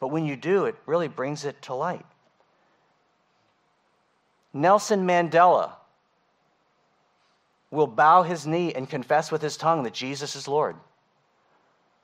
But 0.00 0.08
when 0.08 0.26
you 0.26 0.36
do, 0.36 0.66
it 0.66 0.76
really 0.84 1.08
brings 1.08 1.46
it 1.46 1.62
to 1.62 1.74
light. 1.74 2.04
Nelson 4.52 5.06
Mandela 5.06 5.72
will 7.70 7.86
bow 7.86 8.22
his 8.22 8.46
knee 8.46 8.74
and 8.74 8.88
confess 8.88 9.32
with 9.32 9.40
his 9.40 9.56
tongue 9.56 9.82
that 9.84 9.94
Jesus 9.94 10.36
is 10.36 10.46
Lord. 10.46 10.76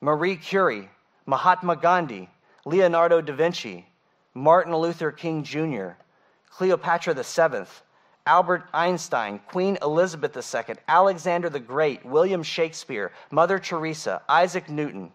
Marie 0.01 0.36
Curie, 0.36 0.88
Mahatma 1.26 1.76
Gandhi, 1.76 2.28
Leonardo 2.64 3.20
da 3.20 3.34
Vinci, 3.34 3.86
Martin 4.32 4.74
Luther 4.74 5.12
King 5.12 5.42
Jr., 5.42 5.90
Cleopatra 6.51 7.14
VII, 7.14 7.66
Albert 8.26 8.64
Einstein, 8.72 9.40
Queen 9.49 9.78
Elizabeth 9.82 10.36
II, 10.36 10.76
Alexander 10.86 11.51
the 11.51 11.61
Great, 11.61 12.05
William 12.05 12.42
Shakespeare, 12.42 13.12
Mother 13.30 13.59
Teresa, 13.59 14.22
Isaac 14.28 14.68
Newton, 14.68 15.12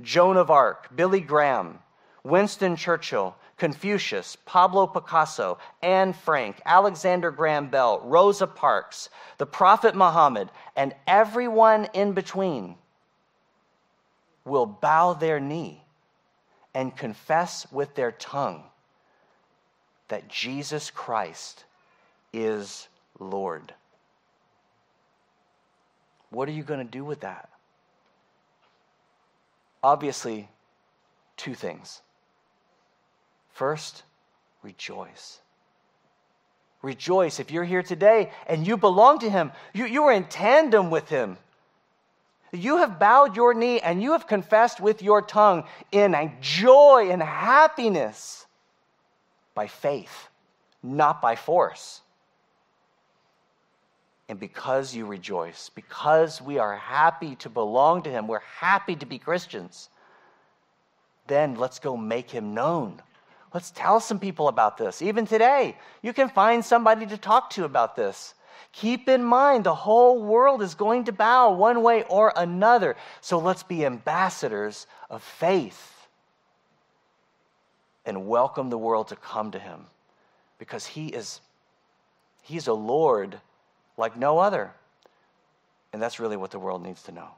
Joan 0.00 0.36
of 0.36 0.50
Arc, 0.50 0.94
Billy 0.94 1.20
Graham, 1.20 1.78
Winston 2.24 2.76
Churchill, 2.76 3.36
Confucius, 3.56 4.36
Pablo 4.44 4.86
Picasso, 4.86 5.58
Anne 5.82 6.12
Frank, 6.12 6.60
Alexander 6.66 7.30
Graham 7.30 7.68
Bell, 7.68 8.00
Rosa 8.04 8.46
Parks, 8.46 9.08
the 9.38 9.46
Prophet 9.46 9.94
Muhammad, 9.94 10.50
and 10.76 10.94
everyone 11.06 11.88
in 11.94 12.12
between 12.12 12.76
will 14.44 14.66
bow 14.66 15.14
their 15.14 15.40
knee 15.40 15.82
and 16.74 16.94
confess 16.94 17.66
with 17.72 17.94
their 17.94 18.12
tongue 18.12 18.62
that 20.08 20.28
Jesus 20.28 20.90
Christ 20.90 21.64
is 22.32 22.88
Lord. 23.18 23.72
What 26.30 26.48
are 26.48 26.52
you 26.52 26.62
going 26.62 26.84
to 26.84 26.90
do 26.90 27.04
with 27.04 27.20
that? 27.20 27.48
Obviously, 29.82 30.48
two 31.36 31.54
things. 31.54 32.02
First, 33.56 34.02
rejoice. 34.62 35.40
Rejoice. 36.82 37.40
If 37.40 37.50
you're 37.50 37.64
here 37.64 37.82
today 37.82 38.30
and 38.46 38.66
you 38.66 38.76
belong 38.76 39.20
to 39.20 39.30
Him, 39.30 39.50
you, 39.72 39.86
you 39.86 40.02
are 40.02 40.12
in 40.12 40.24
tandem 40.24 40.90
with 40.90 41.08
Him. 41.08 41.38
You 42.52 42.76
have 42.76 42.98
bowed 42.98 43.34
your 43.34 43.54
knee 43.54 43.80
and 43.80 44.02
you 44.02 44.12
have 44.12 44.26
confessed 44.26 44.78
with 44.78 45.00
your 45.00 45.22
tongue 45.22 45.64
in 45.90 46.32
joy 46.42 47.08
and 47.10 47.22
happiness 47.22 48.44
by 49.54 49.68
faith, 49.68 50.28
not 50.82 51.22
by 51.22 51.34
force. 51.34 52.02
And 54.28 54.38
because 54.38 54.94
you 54.94 55.06
rejoice, 55.06 55.70
because 55.74 56.42
we 56.42 56.58
are 56.58 56.76
happy 56.76 57.36
to 57.36 57.48
belong 57.48 58.02
to 58.02 58.10
Him, 58.10 58.28
we're 58.28 58.40
happy 58.58 58.96
to 58.96 59.06
be 59.06 59.18
Christians, 59.18 59.88
then 61.26 61.54
let's 61.54 61.78
go 61.78 61.96
make 61.96 62.30
Him 62.30 62.52
known. 62.52 63.00
Let's 63.54 63.70
tell 63.70 64.00
some 64.00 64.18
people 64.18 64.48
about 64.48 64.76
this. 64.76 65.00
Even 65.02 65.26
today, 65.26 65.76
you 66.02 66.12
can 66.12 66.28
find 66.28 66.64
somebody 66.64 67.06
to 67.06 67.16
talk 67.16 67.50
to 67.50 67.64
about 67.64 67.96
this. 67.96 68.34
Keep 68.72 69.08
in 69.08 69.22
mind, 69.22 69.64
the 69.64 69.74
whole 69.74 70.22
world 70.22 70.62
is 70.62 70.74
going 70.74 71.04
to 71.04 71.12
bow 71.12 71.52
one 71.52 71.82
way 71.82 72.02
or 72.04 72.32
another. 72.36 72.96
So 73.20 73.38
let's 73.38 73.62
be 73.62 73.86
ambassadors 73.86 74.86
of 75.08 75.22
faith 75.22 76.08
and 78.04 78.26
welcome 78.26 78.70
the 78.70 78.78
world 78.78 79.08
to 79.08 79.16
come 79.16 79.50
to 79.52 79.58
him 79.58 79.86
because 80.58 80.86
he 80.86 81.08
is 81.08 81.40
he's 82.42 82.66
a 82.66 82.72
lord 82.72 83.40
like 83.96 84.16
no 84.16 84.38
other. 84.38 84.72
And 85.92 86.02
that's 86.02 86.20
really 86.20 86.36
what 86.36 86.50
the 86.50 86.58
world 86.58 86.82
needs 86.82 87.02
to 87.04 87.12
know. 87.12 87.30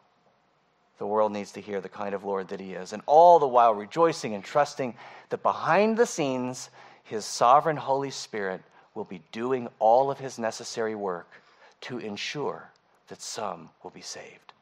The 0.98 1.06
world 1.06 1.32
needs 1.32 1.52
to 1.52 1.60
hear 1.60 1.80
the 1.80 1.88
kind 1.88 2.14
of 2.14 2.24
Lord 2.24 2.48
that 2.48 2.60
He 2.60 2.72
is, 2.72 2.92
and 2.92 3.02
all 3.06 3.38
the 3.38 3.46
while 3.46 3.74
rejoicing 3.74 4.34
and 4.34 4.42
trusting 4.42 4.94
that 5.30 5.42
behind 5.42 5.96
the 5.96 6.06
scenes, 6.06 6.70
His 7.04 7.24
sovereign 7.24 7.76
Holy 7.76 8.10
Spirit 8.10 8.60
will 8.94 9.04
be 9.04 9.22
doing 9.30 9.68
all 9.78 10.10
of 10.10 10.18
His 10.18 10.38
necessary 10.38 10.94
work 10.94 11.30
to 11.82 11.98
ensure 11.98 12.68
that 13.08 13.22
some 13.22 13.70
will 13.82 13.90
be 13.90 14.00
saved. 14.00 14.52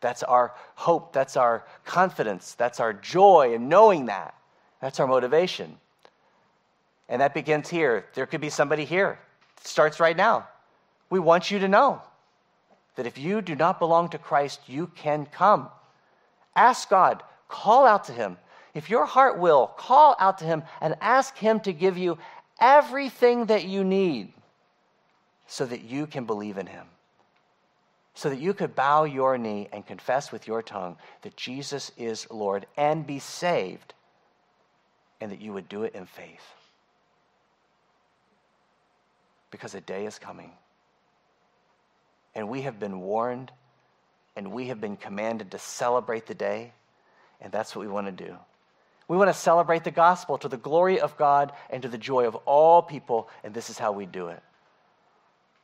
That's 0.00 0.22
our 0.22 0.52
hope, 0.74 1.12
that's 1.12 1.36
our 1.36 1.64
confidence, 1.84 2.54
that's 2.54 2.80
our 2.80 2.92
joy 2.92 3.54
in 3.54 3.68
knowing 3.68 4.06
that. 4.06 4.34
That's 4.80 4.98
our 4.98 5.06
motivation. 5.06 5.76
And 7.08 7.20
that 7.20 7.34
begins 7.34 7.68
here. 7.68 8.06
There 8.14 8.26
could 8.26 8.40
be 8.40 8.50
somebody 8.50 8.84
here. 8.84 9.18
It 9.58 9.66
starts 9.66 10.00
right 10.00 10.16
now. 10.16 10.48
We 11.08 11.20
want 11.20 11.50
you 11.50 11.60
to 11.60 11.68
know 11.68 12.02
that 12.96 13.06
if 13.06 13.18
you 13.18 13.40
do 13.40 13.54
not 13.54 13.78
belong 13.78 14.08
to 14.10 14.18
Christ, 14.18 14.60
you 14.66 14.88
can 14.94 15.26
come 15.26 15.68
Ask 16.54 16.88
God, 16.88 17.22
call 17.48 17.86
out 17.86 18.04
to 18.04 18.12
Him. 18.12 18.36
If 18.74 18.90
your 18.90 19.04
heart 19.04 19.38
will, 19.38 19.66
call 19.66 20.16
out 20.18 20.38
to 20.38 20.44
Him 20.44 20.62
and 20.80 20.96
ask 21.00 21.36
Him 21.36 21.60
to 21.60 21.72
give 21.72 21.96
you 21.98 22.18
everything 22.60 23.46
that 23.46 23.64
you 23.64 23.84
need 23.84 24.32
so 25.46 25.66
that 25.66 25.82
you 25.82 26.06
can 26.06 26.24
believe 26.24 26.58
in 26.58 26.66
Him. 26.66 26.86
So 28.14 28.28
that 28.28 28.40
you 28.40 28.52
could 28.52 28.74
bow 28.74 29.04
your 29.04 29.38
knee 29.38 29.68
and 29.72 29.86
confess 29.86 30.30
with 30.30 30.46
your 30.46 30.62
tongue 30.62 30.96
that 31.22 31.36
Jesus 31.36 31.90
is 31.96 32.30
Lord 32.30 32.66
and 32.76 33.06
be 33.06 33.18
saved, 33.18 33.94
and 35.20 35.32
that 35.32 35.40
you 35.40 35.54
would 35.54 35.68
do 35.68 35.84
it 35.84 35.94
in 35.94 36.04
faith. 36.04 36.44
Because 39.50 39.74
a 39.74 39.80
day 39.80 40.04
is 40.04 40.18
coming. 40.18 40.52
And 42.34 42.48
we 42.48 42.62
have 42.62 42.80
been 42.80 43.00
warned 43.00 43.52
and 44.36 44.52
we 44.52 44.68
have 44.68 44.80
been 44.80 44.96
commanded 44.96 45.50
to 45.50 45.58
celebrate 45.58 46.26
the 46.26 46.34
day, 46.34 46.72
and 47.40 47.52
that's 47.52 47.76
what 47.76 47.84
we 47.84 47.92
want 47.92 48.06
to 48.06 48.24
do. 48.24 48.34
We 49.08 49.16
want 49.16 49.28
to 49.28 49.34
celebrate 49.34 49.84
the 49.84 49.90
gospel 49.90 50.38
to 50.38 50.48
the 50.48 50.56
glory 50.56 51.00
of 51.00 51.18
God 51.18 51.52
and 51.68 51.82
to 51.82 51.88
the 51.88 51.98
joy 51.98 52.26
of 52.26 52.36
all 52.46 52.80
people, 52.80 53.28
and 53.44 53.52
this 53.52 53.68
is 53.68 53.78
how 53.78 53.92
we 53.92 54.06
do 54.06 54.28
it. 54.28 54.42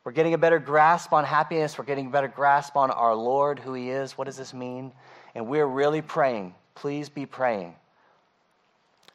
We're 0.04 0.12
getting 0.12 0.34
a 0.34 0.38
better 0.38 0.58
grasp 0.58 1.12
on 1.12 1.24
happiness. 1.24 1.78
We're 1.78 1.84
getting 1.84 2.06
a 2.06 2.10
better 2.10 2.28
grasp 2.28 2.76
on 2.76 2.90
our 2.90 3.14
Lord, 3.14 3.58
who 3.58 3.74
He 3.74 3.90
is. 3.90 4.12
What 4.18 4.24
does 4.24 4.36
this 4.36 4.52
mean? 4.52 4.92
And 5.34 5.46
we're 5.46 5.66
really 5.66 6.02
praying. 6.02 6.54
Please 6.74 7.08
be 7.08 7.26
praying 7.26 7.74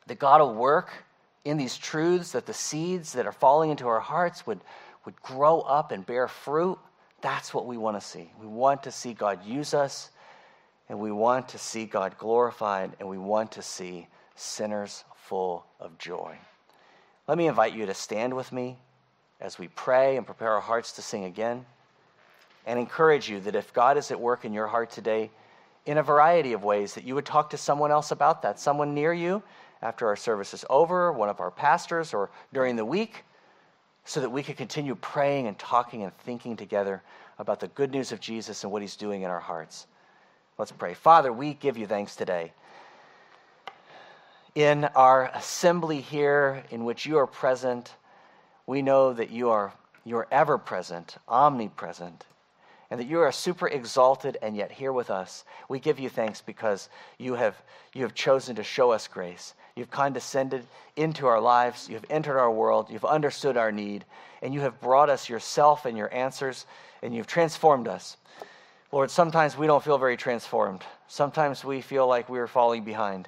that 0.07 0.19
God 0.19 0.41
will 0.41 0.53
work 0.53 0.91
in 1.45 1.57
these 1.57 1.77
truths, 1.77 2.31
that 2.33 2.45
the 2.45 2.53
seeds 2.53 3.13
that 3.13 3.25
are 3.25 3.31
falling 3.31 3.71
into 3.71 3.87
our 3.87 3.99
hearts 3.99 4.45
would, 4.45 4.59
would 5.05 5.21
grow 5.21 5.61
up 5.61 5.91
and 5.91 6.05
bear 6.05 6.27
fruit 6.27 6.77
that's 7.23 7.53
what 7.53 7.65
we 7.65 7.77
want 7.77 7.99
to 7.99 8.05
see. 8.05 8.29
We 8.39 8.45
want 8.45 8.83
to 8.83 8.91
see 8.91 9.13
God 9.13 9.43
use 9.43 9.73
us, 9.73 10.11
and 10.89 10.99
we 10.99 11.11
want 11.11 11.49
to 11.49 11.57
see 11.57 11.85
God 11.85 12.17
glorified, 12.19 12.91
and 12.99 13.09
we 13.09 13.17
want 13.17 13.53
to 13.53 13.63
see 13.63 14.07
sinners 14.35 15.05
full 15.15 15.65
of 15.79 15.97
joy. 15.97 16.37
Let 17.27 17.37
me 17.37 17.47
invite 17.47 17.73
you 17.73 17.85
to 17.85 17.93
stand 17.93 18.35
with 18.35 18.51
me 18.51 18.77
as 19.39 19.57
we 19.57 19.69
pray 19.69 20.17
and 20.17 20.25
prepare 20.25 20.51
our 20.51 20.61
hearts 20.61 20.91
to 20.93 21.01
sing 21.01 21.23
again, 21.23 21.65
and 22.65 22.77
encourage 22.77 23.29
you 23.29 23.39
that 23.39 23.55
if 23.55 23.73
God 23.73 23.97
is 23.97 24.11
at 24.11 24.19
work 24.19 24.45
in 24.45 24.53
your 24.53 24.67
heart 24.67 24.91
today, 24.91 25.31
in 25.85 25.97
a 25.97 26.03
variety 26.03 26.53
of 26.53 26.63
ways, 26.63 26.93
that 26.93 27.05
you 27.05 27.15
would 27.15 27.25
talk 27.25 27.49
to 27.49 27.57
someone 27.57 27.91
else 27.91 28.11
about 28.11 28.41
that, 28.41 28.59
someone 28.59 28.93
near 28.93 29.13
you 29.13 29.41
after 29.81 30.07
our 30.07 30.15
service 30.15 30.53
is 30.53 30.63
over, 30.69 31.11
one 31.11 31.29
of 31.29 31.39
our 31.39 31.51
pastors, 31.51 32.13
or 32.13 32.29
during 32.53 32.75
the 32.75 32.85
week 32.85 33.23
so 34.05 34.19
that 34.21 34.29
we 34.29 34.43
could 34.43 34.57
continue 34.57 34.95
praying 34.95 35.47
and 35.47 35.57
talking 35.57 36.03
and 36.03 36.15
thinking 36.19 36.55
together 36.55 37.01
about 37.39 37.59
the 37.59 37.67
good 37.69 37.91
news 37.91 38.11
of 38.11 38.19
Jesus 38.19 38.63
and 38.63 38.71
what 38.71 38.81
he's 38.81 38.95
doing 38.95 39.21
in 39.21 39.29
our 39.29 39.39
hearts. 39.39 39.87
Let's 40.57 40.71
pray. 40.71 40.93
Father, 40.93 41.31
we 41.33 41.53
give 41.53 41.77
you 41.77 41.87
thanks 41.87 42.15
today. 42.15 42.51
In 44.55 44.85
our 44.85 45.31
assembly 45.33 45.99
here, 45.99 46.63
in 46.69 46.85
which 46.85 47.05
you 47.05 47.17
are 47.17 47.25
present, 47.25 47.95
we 48.67 48.81
know 48.81 49.13
that 49.13 49.31
you 49.31 49.49
are, 49.49 49.73
you 50.05 50.17
are 50.17 50.27
ever 50.31 50.57
present, 50.57 51.17
omnipresent, 51.27 52.25
and 52.91 52.99
that 52.99 53.07
you 53.07 53.19
are 53.19 53.31
super 53.31 53.67
exalted 53.67 54.37
and 54.43 54.55
yet 54.55 54.71
here 54.71 54.93
with 54.93 55.09
us. 55.09 55.43
We 55.69 55.79
give 55.79 55.99
you 55.99 56.09
thanks 56.09 56.41
because 56.41 56.89
you 57.17 57.33
have, 57.33 57.55
you 57.93 58.03
have 58.03 58.13
chosen 58.13 58.55
to 58.57 58.63
show 58.63 58.91
us 58.91 59.07
grace. 59.07 59.55
You've 59.75 59.91
condescended 59.91 60.65
into 60.95 61.25
our 61.27 61.41
lives. 61.41 61.89
You've 61.89 62.05
entered 62.09 62.39
our 62.39 62.51
world. 62.51 62.87
You've 62.89 63.05
understood 63.05 63.57
our 63.57 63.71
need. 63.71 64.05
And 64.41 64.53
you 64.53 64.61
have 64.61 64.79
brought 64.81 65.09
us 65.09 65.29
yourself 65.29 65.85
and 65.85 65.97
your 65.97 66.13
answers, 66.13 66.65
and 67.01 67.15
you've 67.15 67.27
transformed 67.27 67.87
us. 67.87 68.17
Lord, 68.91 69.09
sometimes 69.09 69.57
we 69.57 69.65
don't 69.65 69.83
feel 69.83 69.97
very 69.97 70.17
transformed. 70.17 70.83
Sometimes 71.07 71.65
we 71.65 71.81
feel 71.81 72.07
like 72.07 72.29
we're 72.29 72.47
falling 72.47 72.83
behind. 72.83 73.27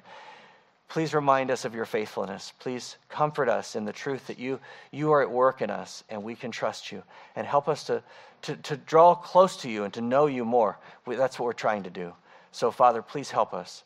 Please 0.88 1.12
remind 1.12 1.50
us 1.50 1.64
of 1.64 1.74
your 1.74 1.84
faithfulness. 1.84 2.52
Please 2.60 2.96
comfort 3.08 3.48
us 3.48 3.74
in 3.74 3.84
the 3.84 3.92
truth 3.92 4.28
that 4.28 4.38
you, 4.38 4.60
you 4.92 5.10
are 5.12 5.22
at 5.22 5.30
work 5.30 5.60
in 5.60 5.70
us 5.70 6.04
and 6.08 6.22
we 6.22 6.36
can 6.36 6.52
trust 6.52 6.92
you. 6.92 7.02
And 7.34 7.44
help 7.44 7.68
us 7.68 7.82
to, 7.84 8.02
to, 8.42 8.54
to 8.56 8.76
draw 8.76 9.16
close 9.16 9.56
to 9.58 9.68
you 9.68 9.82
and 9.82 9.92
to 9.94 10.00
know 10.00 10.26
you 10.26 10.44
more. 10.44 10.78
We, 11.04 11.16
that's 11.16 11.38
what 11.38 11.46
we're 11.46 11.52
trying 11.54 11.82
to 11.82 11.90
do. 11.90 12.12
So, 12.52 12.70
Father, 12.70 13.02
please 13.02 13.30
help 13.30 13.52
us. 13.52 13.82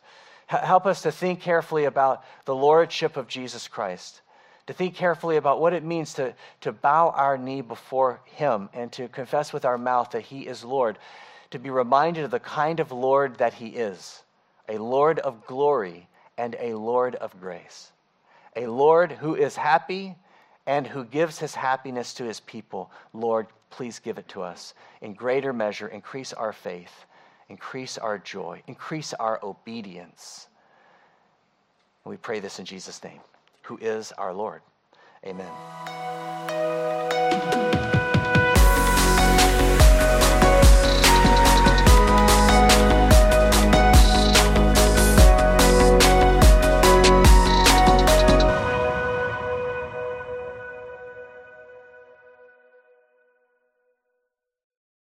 Help 0.51 0.85
us 0.85 1.03
to 1.03 1.13
think 1.13 1.41
carefully 1.41 1.85
about 1.85 2.25
the 2.45 2.55
lordship 2.55 3.17
of 3.17 3.29
Jesus 3.29 3.69
Christ, 3.69 4.21
to 4.67 4.73
think 4.73 4.97
carefully 4.97 5.37
about 5.37 5.61
what 5.61 5.73
it 5.73 5.85
means 5.85 6.15
to, 6.15 6.35
to 6.63 6.73
bow 6.73 7.11
our 7.11 7.39
knee 7.39 7.61
before 7.61 8.21
Him 8.25 8.69
and 8.73 8.91
to 8.93 9.07
confess 9.07 9.53
with 9.53 9.65
our 9.65 9.79
mouth 9.79 10.11
that 10.11 10.23
He 10.23 10.49
is 10.49 10.65
Lord, 10.65 10.99
to 11.53 11.61
be 11.61 11.71
reminded 11.71 12.25
of 12.25 12.33
the 12.33 12.41
kind 12.41 12.81
of 12.81 12.91
Lord 12.91 13.37
that 13.39 13.55
He 13.55 13.69
is 13.69 14.25
a 14.69 14.79
Lord 14.79 15.21
of 15.21 15.47
glory 15.47 16.09
and 16.37 16.57
a 16.59 16.75
Lord 16.75 17.15
of 17.15 17.39
grace, 17.41 17.93
a 18.57 18.67
Lord 18.67 19.13
who 19.13 19.37
is 19.37 19.55
happy 19.55 20.17
and 20.67 20.85
who 20.85 21.05
gives 21.05 21.39
His 21.39 21.55
happiness 21.55 22.13
to 22.15 22.25
His 22.25 22.41
people. 22.41 22.91
Lord, 23.13 23.47
please 23.71 24.01
give 24.01 24.19
it 24.19 24.27
to 24.31 24.43
us 24.43 24.75
in 25.01 25.15
greater 25.15 25.53
measure, 25.53 25.87
increase 25.87 26.33
our 26.33 26.53
faith 26.53 27.07
increase 27.51 27.99
our 27.99 28.17
joy, 28.17 28.63
increase 28.67 29.13
our 29.15 29.39
obedience. 29.43 30.47
We 32.05 32.17
pray 32.17 32.41
this 32.41 32.59
in 32.59 32.65
Jesus' 32.65 33.05
name, 33.05 33.21
who 33.63 33.77
is 33.79 34.13
our 34.13 34.33
Lord. 34.33 34.63
Amen. 35.27 35.51